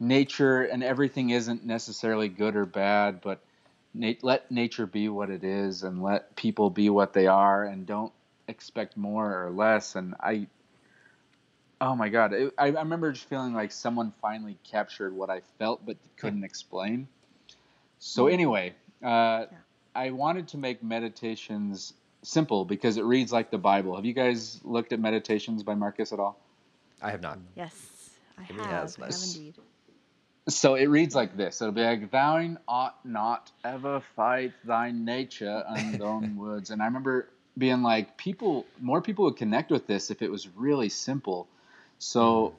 [0.00, 3.40] nature and everything isn't necessarily good or bad, but
[3.94, 7.86] nat- let nature be what it is and let people be what they are and
[7.86, 8.12] don't
[8.48, 9.96] expect more or less.
[9.96, 10.46] And I,
[11.80, 15.42] oh my God, it, I, I remember just feeling like someone finally captured what I
[15.58, 17.08] felt but couldn't explain.
[17.98, 19.46] So anyway, uh,
[19.94, 21.92] I wanted to make meditations
[22.22, 23.96] simple because it reads like the Bible.
[23.96, 26.38] Have you guys looked at Meditations by Marcus at all?
[27.00, 27.38] I have not.
[27.56, 27.74] Yes,
[28.38, 29.54] I Give me have, has I have indeed.
[30.48, 31.60] So it reads like this.
[31.60, 37.28] It'll be like, "Thou ought not ever fight thy nature undone woods." And I remember
[37.58, 41.48] being like, people, more people would connect with this if it was really simple.
[41.98, 42.54] So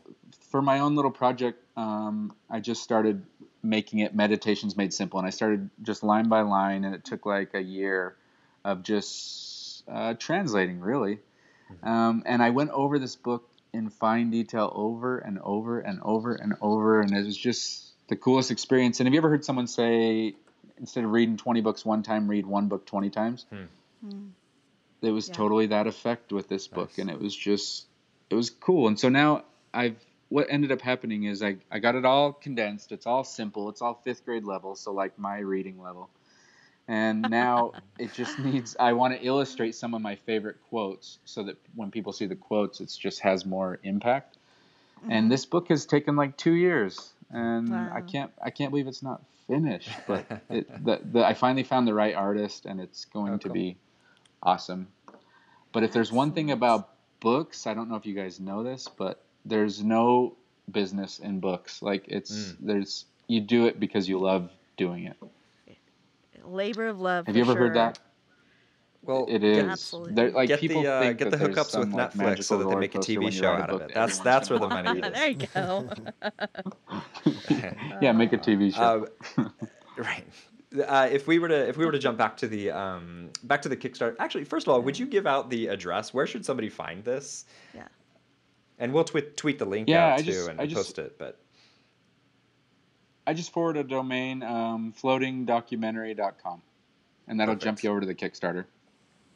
[0.50, 3.24] for my own little project, um, I just started
[3.62, 7.26] making it meditations made simple, and I started just line by line, and it took
[7.26, 8.16] like a year
[8.64, 11.20] of just uh, translating, really.
[11.84, 16.34] Um, and I went over this book in fine detail over and over and over
[16.34, 19.00] and over, and it was just the coolest experience.
[19.00, 20.34] And have you ever heard someone say,
[20.80, 23.46] instead of reading 20 books one time, read one book 20 times?
[23.54, 24.30] Mm.
[25.02, 25.36] It was Yeah.
[25.36, 26.98] totally that effect with this book, Nice.
[26.98, 27.86] and it was just,
[28.30, 28.88] it was cool.
[28.88, 29.44] And so now
[29.74, 29.98] I've,
[30.30, 32.92] what ended up happening is I, I got it all condensed.
[32.92, 33.70] It's all simple.
[33.70, 36.10] It's all fifth grade level, so like my reading level.
[36.88, 41.44] And now it just needs, I want to illustrate some of my favorite quotes so
[41.44, 44.38] that when people see the quotes, it just has more impact.
[45.04, 45.30] And mm-hmm.
[45.30, 49.22] this book has taken like two years, and I can't, I can't believe it's not
[49.48, 49.92] finished.
[50.08, 53.48] But it, the, the, I finally found the right artist, and it's going Oh, to
[53.48, 53.54] cool.
[53.54, 53.78] be
[54.44, 54.90] awesome.
[55.72, 58.88] But if there's one thing about books, I don't know if you guys know this,
[58.88, 60.36] but there's no
[60.72, 61.82] business in books.
[61.82, 62.58] Like it's Mm.
[62.62, 65.18] there's you do it because you love doing it.
[66.44, 67.28] Labor of love.
[67.28, 67.62] Have for you ever sure.
[67.68, 68.00] heard that?
[69.02, 69.58] Well, it is.
[69.58, 70.14] get- Absolutely.
[70.14, 72.44] They're, like get people the uh, think get the that there's hookups with like, Netflix
[72.44, 73.92] so that they make a TV show out of it.
[73.94, 75.14] That's that's where the money is.
[75.14, 75.90] there you go.
[78.02, 79.08] yeah, make a TV show.
[79.38, 79.50] Uh,
[79.98, 80.26] right.
[80.88, 83.62] Uh, if we were to if we were to jump back to the um, back
[83.62, 86.14] to the Kickstarter, actually, first of all, would you give out the address?
[86.14, 87.46] Where should somebody find this?
[87.74, 87.88] Yeah.
[88.80, 91.00] And we'll tweet tweet the link Yeah, out I too just- and I just- post
[91.00, 91.18] it.
[91.18, 91.38] But
[93.28, 96.62] I just forwarded a domain, um, floatingdocumentary.com,
[97.28, 98.66] and that'll jump you over to the Kickstarter.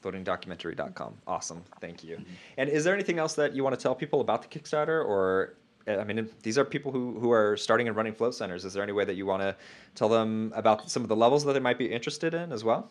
[0.01, 1.13] floatingdocumentary.com.
[1.27, 1.63] Awesome.
[1.79, 2.19] Thank you.
[2.57, 5.55] And is there anything else that you want to tell people about the Kickstarter or
[5.87, 8.63] uh, I mean, these are people who, who are starting and running float centers.
[8.65, 9.55] Is there any way that you want to
[9.95, 12.89] tell them about some of the levels that they might be interested in as well?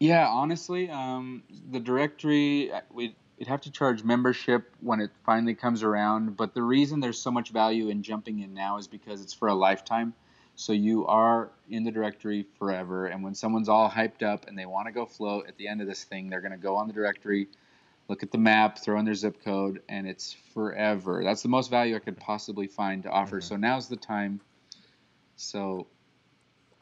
[0.00, 5.82] Yeah, honestly, um, the directory we would have to charge membership when it finally comes
[5.82, 6.36] around.
[6.36, 9.48] But the reason there's so much value in jumping in now is because it's for
[9.48, 10.12] a lifetime.
[10.56, 13.06] So you are in the directory forever.
[13.06, 15.80] And when someone's all hyped up and they want to go float at the end
[15.80, 17.48] of this thing, they're going to go on the directory,
[18.08, 21.22] look at the map, throw in their zip code, and it's forever.
[21.24, 23.38] That's the most value I could possibly find to offer.
[23.38, 23.48] Mm-hmm.
[23.48, 24.42] So now's the time.
[25.36, 25.86] So,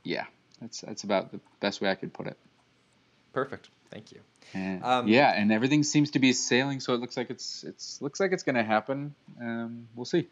[0.02, 0.24] yeah,
[0.60, 2.36] that's that's about the best way I could put it.
[3.44, 3.70] Perfect.
[3.90, 4.20] Thank you.
[4.54, 8.00] And, Um, yeah, and everything seems to be sailing, so it looks like it's it's
[8.02, 9.14] looks like it's going to happen.
[9.40, 10.28] Um, we'll see.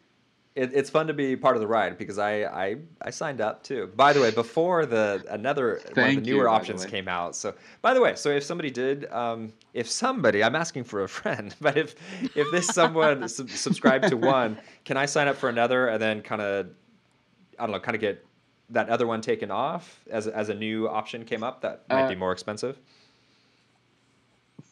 [0.55, 3.61] It, it's fun to be part of the ride because I, I I signed up
[3.61, 3.91] too.
[3.95, 7.35] By the way, before the another one of the newer the options came out.
[7.35, 7.53] So
[7.83, 11.55] by the way, so if somebody did, um, if somebody, I'm asking for a friend,
[11.61, 11.93] but if
[12.35, 16.21] if this someone sub- subscribed to one, can I sign up for another and then
[16.23, 16.67] kind of
[17.59, 18.25] I don't know, kind of get
[18.71, 22.09] that other one taken off as as a new option came up that might Uh,
[22.09, 22.79] be more expensive.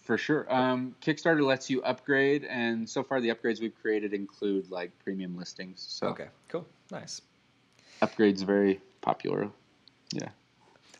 [0.05, 0.45] For sure.
[0.53, 5.35] Um, Kickstarter lets you upgrade, and so far the upgrades we've created include like premium
[5.35, 5.83] listings.
[5.89, 7.21] So Okay, cool, nice.
[8.03, 9.49] upgrades very popular.
[10.13, 10.29] Yeah.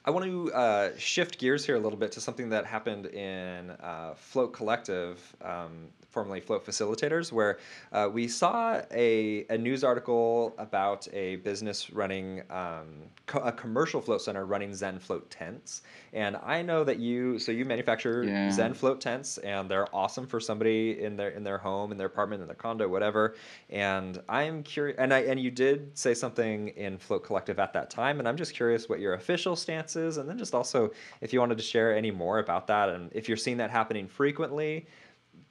[0.06, 3.72] I want to uh, shift gears here a little bit to something that happened in
[3.72, 7.58] uh, Float Collective, um, formerly Float Facilitators, where
[7.91, 12.86] uh, we saw a, a news article about a business running um,
[13.26, 15.82] co- a commercial float center running Zen Float tents.
[16.14, 18.51] And I know that you, so you manufacture Yeah.
[18.51, 22.08] Zen Float tents, and they're awesome for somebody in their in their home, in their
[22.08, 23.36] apartment, in their condo, whatever.
[23.72, 27.89] And I'm curious, and I and you did say something in Float Collective at that
[27.89, 30.91] time, and I'm just curious what your official stance and then just also
[31.22, 34.08] if you wanted to share any more about that, and if you're seeing that happening
[34.08, 34.88] frequently.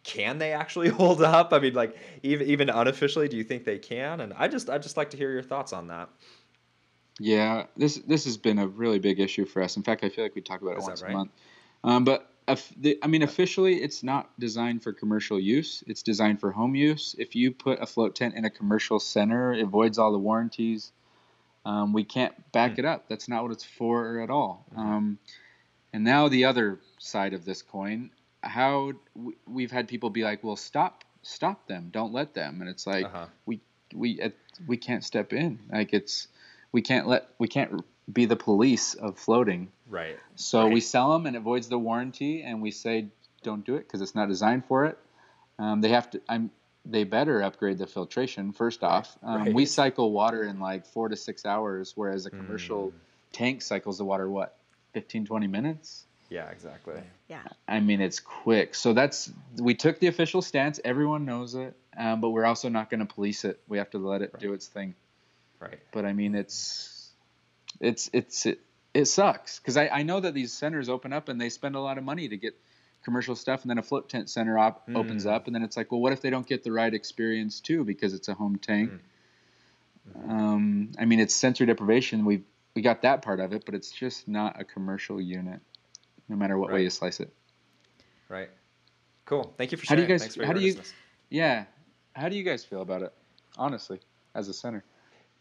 [0.02, 1.52] Can they actually hold up?
[1.52, 4.20] I mean, like even even unofficially, do you think they can?
[4.20, 6.08] And I just I just like to hear your thoughts on that.
[7.18, 9.76] Yeah, this this has been a really big issue for us.
[9.76, 11.10] In fact, I feel like we talk about it Is once right?
[11.10, 11.30] a month.
[11.84, 15.84] Um, but if the, I mean, officially, it's not designed for commercial use.
[15.86, 17.14] It's designed for home use.
[17.18, 20.92] If you put a float tent in a commercial center, it avoids all the warranties.
[21.64, 23.08] Um, we can't back it up.
[23.08, 24.66] That's not what it's for at all.
[24.76, 25.18] Um,
[25.92, 28.10] and now the other side of this coin,
[28.42, 28.92] how
[29.46, 33.06] we've had people be like, "Well, stop, stop them, don't let them," and it's like
[33.06, 33.26] Uh-huh.
[33.46, 33.60] we
[33.94, 34.30] we uh,
[34.66, 35.58] we can't step in.
[35.72, 36.28] Like it's
[36.72, 39.68] we can't let we can't be the police of floating.
[39.88, 40.18] Right.
[40.34, 43.06] So we sell them and it avoids the warranty, and we say
[43.42, 44.98] don't do it because it's not designed for it.
[45.58, 46.20] Um, they have to.
[46.28, 46.50] I'm.
[46.86, 49.16] They better upgrade the filtration first off.
[49.22, 52.94] Um, We cycle water in like four to six hours, whereas a commercial Mm.
[53.32, 54.56] tank cycles the water what
[54.92, 56.04] 15, 20 minutes.
[56.30, 57.00] Yeah, exactly.
[57.28, 57.42] Yeah.
[57.68, 58.74] I mean, it's quick.
[58.74, 60.80] So that's we took the official stance.
[60.84, 63.60] Everyone knows it, um, but we're also not going to police it.
[63.68, 64.94] We have to let it do its thing.
[65.60, 65.78] Right.
[65.92, 67.10] But I mean, it's
[67.80, 68.60] it's it's it,
[68.92, 71.80] it sucks because I, I know that these centers open up and they spend a
[71.80, 72.54] lot of money to get
[73.04, 74.96] commercial stuff, and then a float tent center op- Mm.
[74.96, 77.60] opens up, and then it's like, well, what if they don't get the right experience
[77.60, 78.90] too because it's a home tank?
[80.18, 80.30] Mm.
[80.30, 82.24] Um, I mean, it's sensory deprivation.
[82.24, 82.42] We
[82.74, 85.60] we got that part of it, but it's just not a commercial unit,
[86.28, 87.32] no matter what way you slice it.
[88.28, 88.50] Right.
[89.26, 89.54] Cool.
[89.56, 90.10] Thank you for How do sharing.
[90.10, 90.76] you guys- how do you-.
[91.30, 91.64] Yeah.
[92.14, 93.12] How do you guys feel about it?
[93.56, 94.00] Honestly,
[94.34, 94.82] as a center.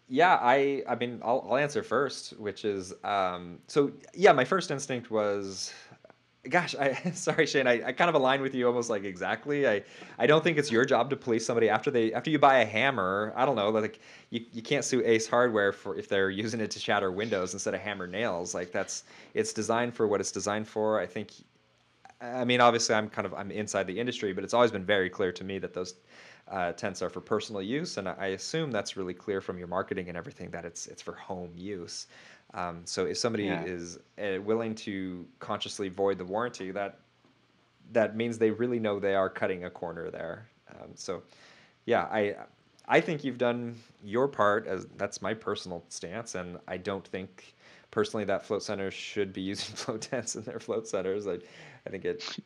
[0.07, 4.69] Yeah, I I mean I'll I'll answer first, which is um so yeah, my first
[4.69, 5.73] instinct was
[6.49, 9.67] gosh, I sorry Shane, I, I kind of align with you almost like exactly.
[9.67, 9.83] I
[10.17, 12.65] I don't think it's your job to police somebody after they after you buy a
[12.65, 16.59] hammer, I don't know, like you, you can't sue Ace Hardware for if they're using
[16.59, 18.53] it to shatter windows instead of hammer nails.
[18.53, 20.99] Like that's it's designed for what it's designed for.
[20.99, 21.31] I think
[22.23, 25.09] I mean, obviously, I'm kind of I'm inside the industry, but it's always been very
[25.09, 25.95] clear to me that those
[26.49, 30.07] uh, tents are for personal use, and I assume that's really clear from your marketing
[30.07, 32.07] and everything that it's it's for home use.
[32.53, 33.63] Um, so if somebody Yeah.
[33.63, 36.99] is uh, willing to consciously void the warranty, that
[37.91, 40.47] that means they really know they are cutting a corner there.
[40.69, 41.23] Um, so,
[41.85, 42.35] yeah, I
[42.87, 44.67] I think you've done your part.
[44.67, 47.55] As that's my personal stance, and I don't think
[47.91, 51.27] personally that float centers should be using float tents in their float centers.
[51.27, 51.39] I
[51.85, 52.39] I think it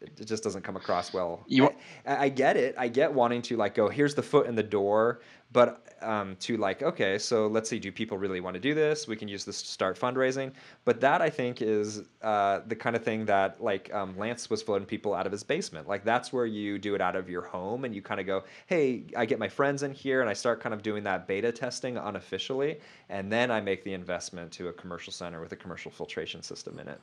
[0.00, 1.42] it just doesn't come across well.
[1.46, 1.70] You-
[2.06, 2.74] I, I get it.
[2.78, 5.20] I get wanting to like go here's the foot in the door,
[5.56, 9.08] but um, to like okay, so let's see, do people really want to do this?
[9.08, 10.52] We can use this to start fundraising.
[10.84, 14.60] But that I think is uh, the kind of thing that like um, Lance was
[14.60, 15.88] floating people out of his basement.
[15.88, 18.44] Like that's where you do it out of your home and you kind of go,
[18.66, 21.50] hey, I get my friends in here and I start kind of doing that beta
[21.52, 22.78] testing unofficially,
[23.08, 26.78] and then I make the investment to a commercial center with a commercial filtration system
[26.78, 27.00] in it.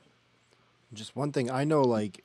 [0.92, 2.22] Just one thing I know, like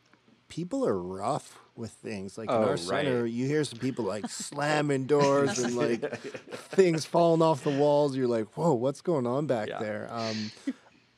[0.47, 2.38] people are rough with things.
[2.38, 2.77] Like in Oh, our right.
[2.77, 6.21] center, you hear some people like slamming doors and like
[6.53, 8.15] things falling off the walls.
[8.15, 9.80] You're like, whoa, what's going on back Yeah.
[9.80, 10.13] there?
[10.13, 10.51] Um,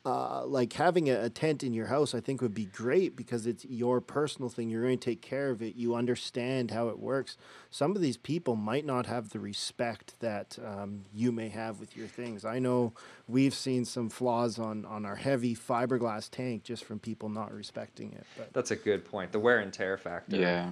[0.04, 3.46] uh, like having a, a tent in your house, I think would be great because
[3.46, 4.68] it's your personal thing.
[4.68, 5.76] You're going to take care of it.
[5.76, 7.36] You understand how it works.
[7.70, 11.96] Some of these people might not have the respect that um, you may have with
[11.96, 12.44] your things.
[12.44, 12.92] I know
[13.28, 18.12] we've seen some flaws on on our heavy fiberglass tank just from people not respecting
[18.12, 18.26] it.
[18.36, 19.30] But That's a good point.
[19.30, 20.36] The wear and tear factor.
[20.36, 20.70] Yeah.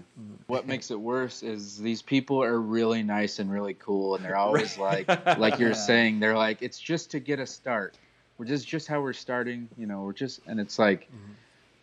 [0.48, 4.36] What makes it worse is these people are really nice and really cool, and they're
[4.46, 5.08] always like,
[5.38, 7.96] like you're saying, they're like, it's just to get a start.
[8.40, 10.00] We're just just how we're starting, you know.
[10.00, 11.10] We're just, and it's like,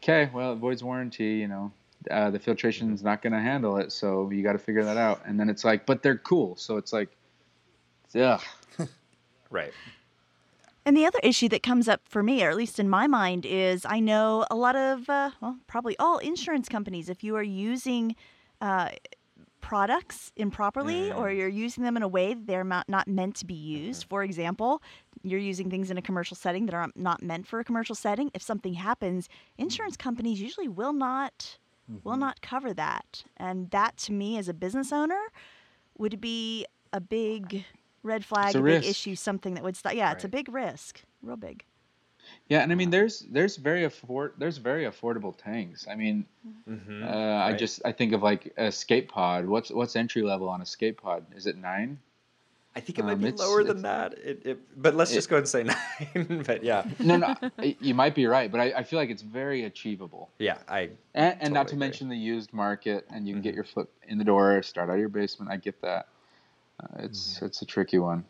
[0.02, 1.72] okay, well, it voids warranty, you know.
[2.10, 5.22] Uh, the filtration's not going to handle it, so you got to figure that out.
[5.28, 7.10] And then it's like, but they're cool, so it's like,
[8.12, 8.40] yeah,
[9.52, 9.72] Right.
[10.86, 13.46] And the other issue that comes up for me, or at least in my mind,
[13.46, 17.44] is I know a lot of, uh, well, probably all insurance companies, if you are
[17.44, 18.16] using
[18.62, 18.90] uh,
[19.68, 24.04] products improperly or you're using them in a way they're not, meant to be used,
[24.04, 24.10] uh-huh.
[24.10, 24.82] for example,
[25.24, 28.32] you're using things in a commercial setting that are not meant for a commercial setting.
[28.34, 30.04] If something happens, insurance mm-hmm.
[30.04, 31.58] companies usually will not
[32.04, 32.22] will mm-hmm.
[32.22, 33.26] not cover that.
[33.36, 35.22] And that to me as a business owner
[35.98, 37.66] would be a big
[38.04, 39.96] red flag, a a, big issue, something that would stop.
[39.96, 41.66] Yeah, it's a big risk, real big.
[42.50, 42.62] Yeah.
[42.62, 45.86] And I mean, there's there's very afford there's very affordable tanks.
[45.90, 46.26] I mean,
[46.70, 47.04] Mm-hmm.
[47.04, 49.46] uh, I just I think of like a Escape Pod.
[49.46, 51.26] What's what's entry level on a Escape Pod?
[51.36, 52.00] Is it nine?
[52.76, 54.14] I think it might Um, be it's- lower than that.
[54.20, 55.64] It, it, but let's It- just go and say
[56.16, 56.44] nine.
[56.46, 57.36] but yeah, No, no,
[57.82, 60.30] you might be right, but I, I feel like it's very achievable.
[60.38, 61.80] yeah, I And, and not to agree.
[61.80, 63.56] mention the used market, and you can get Mhm.
[63.56, 65.52] your foot in the door, start out of your basement.
[65.52, 66.08] I get that.
[66.80, 68.24] Uh, it's it's a tricky one.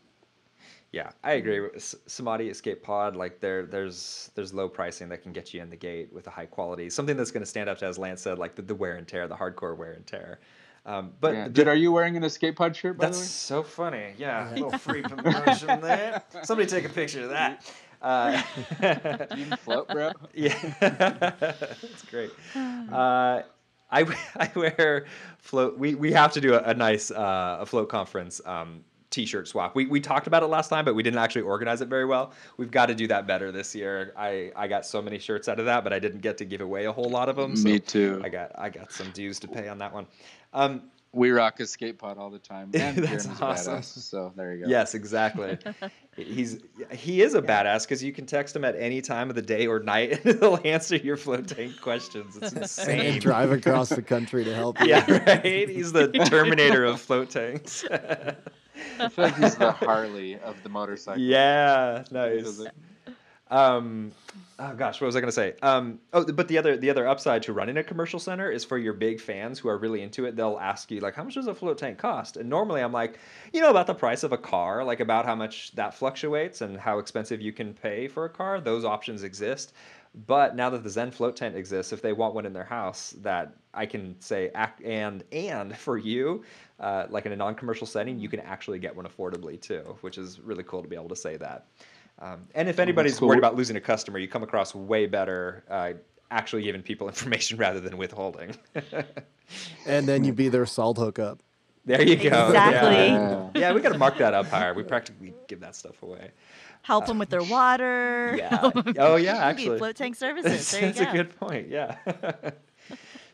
[0.92, 1.60] Yeah I agree.
[1.60, 5.70] with Samadhi Escape Pod, like there there's there's low pricing that can get you in
[5.70, 8.22] the gate with a high quality, something that's going to stand up to, as Lance
[8.22, 10.40] said, like the, the wear and tear, the hardcore wear and tear.
[10.86, 11.48] Um, but Yeah.
[11.48, 13.26] Dude, are you wearing an escape pod shirt by That's the way?
[13.26, 14.14] so funny.
[14.16, 16.22] Yeah, a little free promotion there.
[16.44, 17.70] Somebody take a picture of that.
[18.00, 18.40] Uh,
[19.36, 20.12] You can float, bro.
[20.34, 22.30] Yeah, that's great.
[22.56, 23.42] Uh,
[23.90, 24.04] I
[24.36, 25.06] I wear
[25.38, 25.78] float.
[25.78, 29.74] We we have to do a, a nice uh, a float conference um, t-shirt swap.
[29.74, 32.32] We we talked about it last time, but we didn't actually organize it very well.
[32.56, 34.12] We've got to do that better this year.
[34.16, 36.60] I I got so many shirts out of that, but I didn't get to give
[36.60, 37.56] away a whole lot of them.
[37.56, 38.20] So Me too.
[38.24, 40.06] I got I got some dues to pay on that one.
[40.52, 40.82] Um,
[41.12, 42.70] We rock a Escape Pod all the time.
[42.74, 43.74] And That's Jeremy's awesome.
[43.78, 44.70] badass, so there you go.
[44.70, 45.56] Yes, exactly.
[46.16, 46.58] He's
[46.92, 49.66] he is a badass because you can text him at any time of the day
[49.68, 52.36] or night, and he'll answer your float tank questions.
[52.36, 53.20] It's and insane.
[53.20, 54.88] drive across the country to help you.
[54.88, 55.68] yeah, right.
[55.68, 57.84] He's the Terminator of float tanks.
[58.98, 61.22] I feel like he's the Harley of the motorcycle.
[61.22, 62.60] yeah, nice.
[63.50, 64.12] Um,
[64.58, 65.54] oh gosh, what was I going to say?
[65.62, 68.76] Um, oh, but the other the other upside to running a commercial center is for
[68.76, 70.36] your big fans who are really into it.
[70.36, 72.36] They'll ask you like, how much does a float tank cost?
[72.36, 73.18] And normally I'm like,
[73.52, 76.76] you know, about the price of a car, like about how much that fluctuates and
[76.76, 78.60] how expensive you can pay for a car.
[78.60, 79.72] Those options exist.
[80.26, 83.14] But now that the Zen float tent exists, if they want one in their house,
[83.20, 86.44] that I can say ac- and and for you,
[86.80, 90.40] uh, like in a non-commercial setting, you can actually get one affordably too, which is
[90.40, 91.66] really cool to be able to say that.
[92.20, 93.28] Um, and if anybody's cool.
[93.28, 95.92] worried about losing a customer, you come across way better uh,
[96.30, 98.56] actually giving people information rather than withholding.
[99.86, 101.42] And then you be their salt hookup.
[101.86, 102.48] there you go.
[102.48, 103.06] Exactly.
[103.06, 104.74] Yeah, yeah we got to mark that up higher.
[104.74, 106.32] We practically give that stuff away.
[106.82, 108.34] Help them with their uh, water.
[108.38, 108.70] Yeah.
[108.98, 109.78] Oh yeah, Need actually.
[109.78, 110.70] float tank services.
[110.70, 111.10] There you That's go.
[111.10, 111.68] a good point.
[111.68, 111.96] Yeah.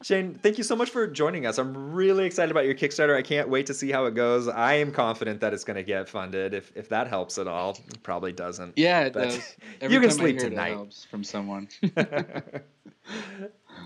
[0.02, 1.56] Shane, thank you so much for joining us.
[1.56, 3.16] I'm really excited about your Kickstarter.
[3.16, 4.48] I can't wait to see how it goes.
[4.48, 6.52] I am confident that it's going to get funded.
[6.52, 8.74] If if that helps at all, it probably doesn't.
[8.76, 9.56] Yeah, it But does.
[9.88, 10.72] you can sleep hear it, it tonight.
[10.74, 11.68] helps from someone.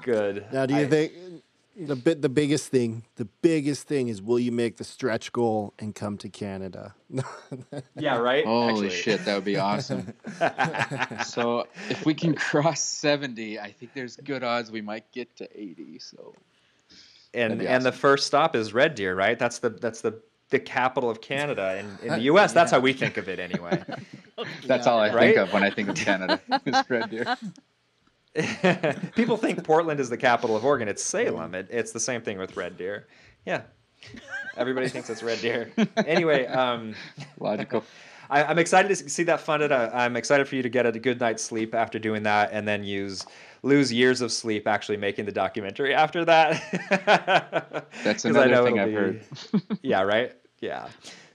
[0.02, 0.46] Good.
[0.52, 1.12] Now, do you I- think
[1.78, 5.74] the bit the biggest thing, the biggest thing is will you make the stretch goal
[5.78, 6.94] and come to Canada?
[7.96, 8.18] Yeah.
[8.18, 8.44] Right.
[8.44, 8.90] Holy Actually.
[8.90, 10.12] shit, that would be awesome.
[11.24, 15.48] so if we can cross 70, I think there's good odds we might get to
[15.60, 15.98] 80.
[16.00, 16.34] So
[17.34, 19.38] and That'd and the first stop is Red Deer, right?
[19.38, 20.20] That's the that's the
[20.50, 22.52] the capital of Canada in, in the U.S.
[22.52, 23.82] That's how we think of it anyway.
[24.66, 25.34] that's all I Right?
[25.34, 26.40] think of when I think of Canada.
[26.66, 27.36] is Red Deer.
[29.14, 30.88] People think Portland is the capital of Oregon.
[30.88, 31.54] It's Salem.
[31.54, 33.06] It, it's the same thing with Red Deer.
[33.46, 33.62] Yeah.
[34.56, 35.70] Everybody thinks it's Red Deer.
[35.96, 36.94] Anyway, um,
[37.40, 37.84] Logical.
[38.30, 39.72] I, I'm excited to see that funded.
[39.72, 42.68] I, I'm excited for you to get a good night's sleep after doing that, and
[42.68, 43.24] then use
[43.62, 47.88] lose years of sleep actually making the documentary after that.
[48.04, 49.22] That's another know thing I've heard.
[49.82, 50.32] yeah, right.
[50.60, 50.88] Yeah.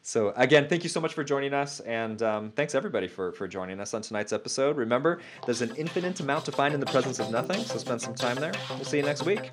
[0.06, 3.47] So again, thank you so much for joining us, and um, thanks everybody for for
[3.47, 4.76] joining us on tonight's episode.
[4.76, 8.14] Remember, there's an infinite amount to find in the presence of nothing, so spend some
[8.14, 8.54] time there.
[8.72, 9.49] We'll see you next week.